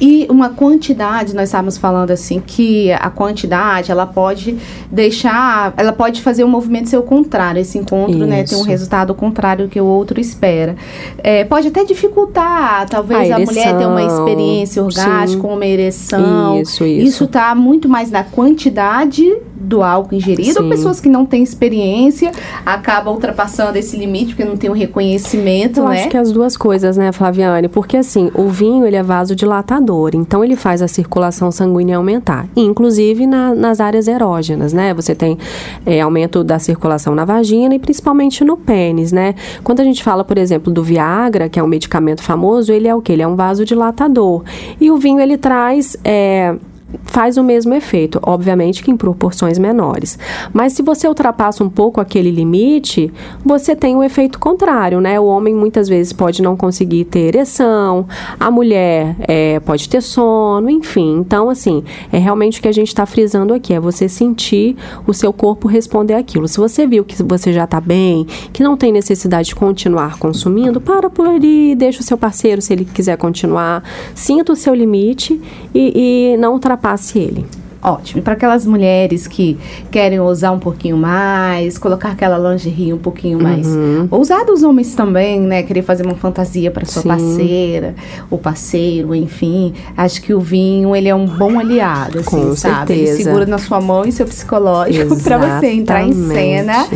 E 0.00 0.26
uma 0.28 0.50
quantidade, 0.50 1.34
nós 1.34 1.48
estávamos 1.48 1.78
falando 1.78 2.10
assim, 2.10 2.42
que 2.44 2.90
a 2.92 3.10
quantidade, 3.10 3.90
ela 3.90 4.06
pode 4.06 4.56
deixar, 4.90 5.72
ela 5.76 5.92
pode 5.92 6.20
fazer 6.22 6.44
o 6.44 6.46
um 6.46 6.50
movimento 6.50 6.88
ser 6.88 6.98
o 6.98 7.02
contrário, 7.02 7.60
esse 7.60 7.78
encontro, 7.78 8.16
Isso. 8.16 8.26
né, 8.26 8.44
ter 8.44 8.56
um 8.56 8.62
resultado 8.62 9.14
contrário 9.14 9.68
que 9.68 9.80
o 9.80 9.86
outro 9.86 10.20
espera. 10.20 10.76
É, 11.18 11.44
pode 11.44 11.68
até 11.68 11.84
dificultar, 11.84 12.88
talvez 12.88 13.30
a, 13.30 13.36
a 13.36 13.38
mulher 13.38 13.76
ter 13.76 13.86
uma 13.86 14.02
experiência 14.02 14.82
orgástica, 14.82 15.46
uma 15.46 15.66
ereção. 15.66 16.60
Isso, 16.60 16.84
isso 16.84 17.11
isso 17.11 17.11
está 17.20 17.54
muito 17.54 17.88
mais 17.88 18.10
na 18.10 18.24
quantidade 18.24 19.24
do 19.62 19.82
álcool 19.82 20.16
ingerido, 20.16 20.60
Sim. 20.60 20.68
pessoas 20.68 21.00
que 21.00 21.08
não 21.08 21.24
têm 21.24 21.42
experiência 21.42 22.32
acabam 22.66 23.14
ultrapassando 23.14 23.78
esse 23.78 23.96
limite 23.96 24.34
porque 24.34 24.44
não 24.44 24.56
tem 24.56 24.68
o 24.68 24.72
um 24.72 24.76
reconhecimento, 24.76 25.80
Eu 25.80 25.88
né? 25.88 26.00
acho 26.00 26.08
que 26.08 26.16
as 26.16 26.32
duas 26.32 26.56
coisas, 26.56 26.96
né, 26.96 27.12
Flaviane? 27.12 27.68
Porque 27.68 27.96
assim, 27.96 28.30
o 28.34 28.48
vinho 28.48 28.84
ele 28.84 28.96
é 28.96 29.02
vasodilatador, 29.02 30.10
então 30.14 30.44
ele 30.44 30.56
faz 30.56 30.82
a 30.82 30.88
circulação 30.88 31.50
sanguínea 31.50 31.96
aumentar, 31.96 32.46
inclusive 32.56 33.26
na, 33.26 33.54
nas 33.54 33.80
áreas 33.80 34.08
erógenas, 34.08 34.72
né? 34.72 34.92
Você 34.94 35.14
tem 35.14 35.38
é, 35.86 36.00
aumento 36.00 36.42
da 36.42 36.58
circulação 36.58 37.14
na 37.14 37.24
vagina 37.24 37.74
e 37.74 37.78
principalmente 37.78 38.44
no 38.44 38.56
pênis, 38.56 39.12
né? 39.12 39.34
Quando 39.62 39.80
a 39.80 39.84
gente 39.84 40.02
fala, 40.02 40.24
por 40.24 40.38
exemplo, 40.38 40.72
do 40.72 40.82
Viagra, 40.82 41.48
que 41.48 41.58
é 41.58 41.62
um 41.62 41.68
medicamento 41.68 42.22
famoso, 42.22 42.72
ele 42.72 42.88
é 42.88 42.94
o 42.94 43.00
que? 43.00 43.12
Ele 43.12 43.22
é 43.22 43.28
um 43.28 43.36
vasodilatador. 43.36 44.42
E 44.80 44.90
o 44.90 44.96
vinho 44.96 45.20
ele 45.20 45.36
traz 45.36 45.96
é, 46.04 46.56
faz 47.04 47.36
o 47.36 47.42
mesmo 47.42 47.74
efeito, 47.74 48.20
obviamente 48.22 48.82
que 48.82 48.90
em 48.90 48.96
proporções 48.96 49.58
menores. 49.58 50.18
Mas 50.52 50.72
se 50.72 50.82
você 50.82 51.08
ultrapassa 51.08 51.64
um 51.64 51.68
pouco 51.68 52.00
aquele 52.00 52.30
limite, 52.30 53.12
você 53.44 53.74
tem 53.74 53.94
o 53.94 53.98
um 53.98 54.02
efeito 54.02 54.38
contrário, 54.38 55.00
né? 55.00 55.18
O 55.18 55.24
homem 55.24 55.54
muitas 55.54 55.88
vezes 55.88 56.12
pode 56.12 56.42
não 56.42 56.56
conseguir 56.56 57.04
ter 57.04 57.28
ereção, 57.28 58.06
a 58.38 58.50
mulher 58.50 59.16
é, 59.20 59.60
pode 59.60 59.88
ter 59.88 60.00
sono, 60.00 60.68
enfim. 60.70 61.18
Então, 61.18 61.48
assim, 61.48 61.82
é 62.12 62.18
realmente 62.18 62.58
o 62.58 62.62
que 62.62 62.68
a 62.68 62.72
gente 62.72 62.88
está 62.88 63.06
frisando 63.06 63.54
aqui, 63.54 63.72
é 63.74 63.80
você 63.80 64.08
sentir 64.08 64.76
o 65.06 65.14
seu 65.14 65.32
corpo 65.32 65.68
responder 65.68 66.14
aquilo. 66.14 66.46
Se 66.48 66.58
você 66.58 66.86
viu 66.86 67.04
que 67.04 67.22
você 67.22 67.52
já 67.52 67.64
está 67.64 67.80
bem, 67.80 68.26
que 68.52 68.62
não 68.62 68.76
tem 68.76 68.92
necessidade 68.92 69.48
de 69.48 69.54
continuar 69.54 70.18
consumindo, 70.18 70.80
para 70.80 71.08
por 71.08 71.26
ali, 71.26 71.74
deixa 71.74 72.00
o 72.00 72.04
seu 72.04 72.18
parceiro 72.18 72.60
se 72.60 72.72
ele 72.72 72.84
quiser 72.84 73.16
continuar, 73.16 73.82
sinta 74.14 74.52
o 74.52 74.56
seu 74.56 74.74
limite 74.74 75.40
e, 75.74 76.32
e 76.34 76.36
não 76.36 76.52
ultrapasse 76.52 76.81
ultrapasse 76.82 77.18
ele. 77.18 77.46
Ótimo. 77.84 78.20
E 78.20 78.22
para 78.22 78.34
aquelas 78.34 78.64
mulheres 78.64 79.26
que 79.26 79.58
querem 79.90 80.20
usar 80.20 80.52
um 80.52 80.58
pouquinho 80.60 80.96
mais, 80.96 81.78
colocar 81.78 82.10
aquela 82.10 82.38
lingerie 82.52 82.92
um 82.92 82.98
pouquinho 82.98 83.42
mais 83.42 83.66
Uhum. 83.66 84.06
ousada, 84.08 84.52
os 84.52 84.62
homens 84.62 84.94
também, 84.94 85.40
né? 85.40 85.64
Querer 85.64 85.82
fazer 85.82 86.06
uma 86.06 86.14
fantasia 86.14 86.70
para 86.70 86.84
sua 86.86 87.02
Sim. 87.02 87.08
parceira, 87.08 87.96
ou 88.30 88.38
parceiro, 88.38 89.12
enfim. 89.16 89.72
Acho 89.96 90.22
que 90.22 90.32
o 90.32 90.38
vinho, 90.38 90.94
ele 90.94 91.08
é 91.08 91.14
um 91.14 91.26
bom 91.26 91.58
aliado, 91.58 92.20
assim, 92.20 92.30
Com 92.30 92.54
sabe? 92.54 92.92
Ele 92.92 93.06
certeza. 93.08 93.24
segura 93.24 93.46
na 93.46 93.58
sua 93.58 93.80
mão 93.80 94.04
e 94.04 94.12
seu 94.12 94.26
psicológico 94.26 95.16
para 95.20 95.38
você 95.38 95.72
entrar 95.72 96.04
em 96.06 96.12
cena 96.12 96.86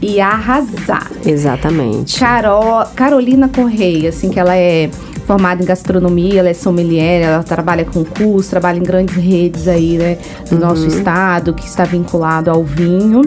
e 0.00 0.22
arrasar. 0.22 1.10
Exatamente. 1.26 2.18
Carol, 2.18 2.86
Carolina 2.96 3.46
Correia, 3.46 4.08
assim, 4.08 4.30
que 4.30 4.40
ela 4.40 4.56
é 4.56 4.88
formada 5.26 5.62
em 5.62 5.66
gastronomia, 5.66 6.40
ela 6.40 6.48
é 6.48 6.54
sommelier, 6.54 7.22
ela 7.22 7.42
trabalha 7.42 7.84
com 7.84 8.04
curso, 8.04 8.50
trabalha 8.50 8.78
em 8.78 8.82
grandes 8.82 9.16
redes 9.16 9.68
aí, 9.68 9.96
né, 9.96 10.18
do 10.48 10.58
nosso 10.58 10.86
estado, 10.86 11.54
que 11.54 11.66
está 11.66 11.84
vinculado 11.84 12.50
ao 12.50 12.64
vinho. 12.64 13.22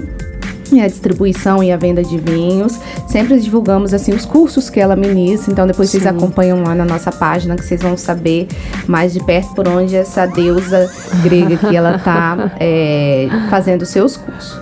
E 0.71 0.81
a 0.81 0.87
distribuição 0.87 1.63
e 1.63 1.71
a 1.71 1.77
venda 1.77 2.03
de 2.03 2.17
vinhos. 2.17 2.79
Sempre 3.07 3.39
divulgamos 3.39 3.93
assim 3.93 4.11
os 4.11 4.25
cursos 4.25 4.71
que 4.71 4.79
ela 4.79 4.95
ministra. 4.95 5.51
Então 5.51 5.67
depois 5.67 5.89
vocês 5.91 6.01
Sim. 6.01 6.09
acompanham 6.09 6.63
lá 6.63 6.73
na 6.73 6.83
nossa 6.83 7.11
página 7.11 7.55
que 7.55 7.63
vocês 7.63 7.79
vão 7.79 7.95
saber 7.95 8.47
mais 8.87 9.13
de 9.13 9.23
perto 9.23 9.53
por 9.53 9.67
onde 9.67 9.95
essa 9.95 10.25
deusa 10.25 10.89
grega 11.21 11.57
que 11.57 11.75
ela 11.75 11.97
está 11.97 12.53
fazendo 13.51 13.85
seus 13.85 14.17
cursos. 14.17 14.59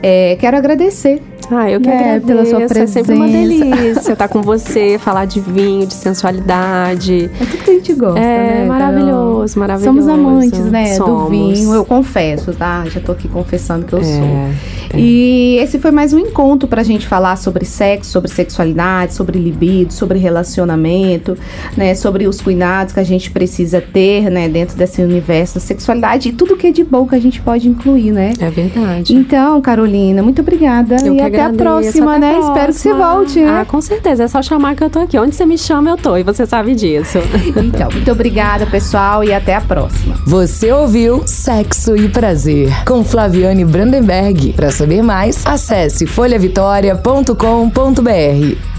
É, 0.00 0.36
quero 0.38 0.56
agradecer 0.56 1.20
Ah, 1.50 1.70
eu 1.70 1.80
que 1.80 1.88
É, 1.88 1.98
agradeço. 2.16 2.26
pela 2.26 2.44
sua 2.46 2.62
É 2.82 2.86
sempre 2.86 3.14
uma 3.14 3.24
presença. 3.26 3.64
delícia 3.76 4.12
estar 4.12 4.28
com 4.28 4.42
você, 4.42 4.98
falar 4.98 5.24
de 5.24 5.40
vinho, 5.40 5.86
de 5.86 5.94
sensualidade. 5.94 7.30
É 7.40 7.44
tudo 7.44 7.64
que 7.64 7.70
a 7.70 7.74
gente 7.74 7.94
gosta, 7.94 8.18
É, 8.20 8.22
né? 8.38 8.52
Carol? 8.54 8.66
maravilhoso, 8.68 9.58
maravilhoso. 9.58 9.98
Somos 9.98 10.08
amantes, 10.08 10.60
né? 10.66 10.90
Do 10.90 10.96
Somos. 10.96 11.30
vinho. 11.30 11.72
Eu 11.74 11.84
confesso, 11.84 12.52
tá? 12.52 12.84
Já 12.86 13.00
tô 13.00 13.12
aqui 13.12 13.28
confessando 13.28 13.86
que 13.86 13.92
eu 13.94 13.98
É, 14.00 14.02
sou. 14.02 14.48
E 14.94 15.56
esse 15.60 15.78
foi 15.78 15.90
mais 15.90 16.12
um 16.12 16.18
encontro 16.18 16.68
pra 16.68 16.82
gente 16.82 17.06
falar 17.06 17.36
sobre 17.36 17.64
sexo, 17.64 18.10
sobre 18.10 18.30
sexualidade, 18.30 19.14
sobre 19.14 19.38
libido, 19.38 19.92
sobre 19.92 20.18
relacionamento, 20.18 21.36
né? 21.76 21.94
Sobre 21.94 22.26
os 22.26 22.40
cuidados 22.40 22.92
que 22.92 23.00
a 23.00 23.04
gente 23.04 23.30
precisa 23.30 23.80
ter, 23.80 24.30
né? 24.30 24.48
Dentro 24.48 24.76
desse 24.76 25.02
universo 25.02 25.54
da 25.54 25.60
sexualidade 25.60 26.28
e 26.28 26.32
tudo 26.32 26.56
que 26.56 26.66
é 26.66 26.70
de 26.70 26.84
bom 26.84 27.06
que 27.06 27.14
a 27.14 27.20
gente 27.20 27.40
pode 27.40 27.68
incluir, 27.68 28.12
né? 28.12 28.32
É 28.40 28.50
verdade. 28.50 29.14
Então, 29.14 29.60
Carolina, 29.60 30.22
muito 30.22 30.42
obrigada. 30.42 30.96
Eu 31.04 31.14
e 31.14 31.16
que 31.16 31.22
até 31.22 31.42
a 31.42 31.52
próxima, 31.52 32.16
até 32.16 32.30
a 32.30 32.32
né? 32.32 32.38
Espero 32.38 32.72
que 32.72 32.78
você 32.78 32.88
próxima. 32.90 33.14
volte, 33.14 33.40
né? 33.40 33.60
Ah, 33.60 33.64
com 33.64 33.80
certeza. 33.80 34.24
É 34.24 34.28
só 34.28 34.42
chamar 34.42 34.74
que 34.74 34.84
eu 34.84 34.90
tô 34.90 35.00
aqui. 35.00 35.18
Onde 35.18 35.34
você 35.34 35.44
me 35.44 35.58
chama, 35.58 35.90
eu 35.90 35.96
tô. 35.96 36.16
E 36.16 36.22
você 36.22 36.46
sabe 36.46 36.74
disso. 36.74 37.18
Então, 37.58 37.90
muito 37.90 38.10
obrigada, 38.10 38.66
pessoal, 38.66 39.24
e 39.24 39.32
até 39.32 39.54
a 39.54 39.60
próxima. 39.60 40.14
Você 40.26 40.72
ouviu 40.72 41.22
Sexo 41.26 41.96
e 41.96 42.08
Prazer 42.08 42.70
com 42.84 43.02
Flaviane 43.02 43.64
Brandenberg. 43.64 44.52
Para 44.52 44.70
saber 44.78 45.02
mais, 45.02 45.44
acesse 45.44 46.06
folhavitória.com.br. 46.06 48.77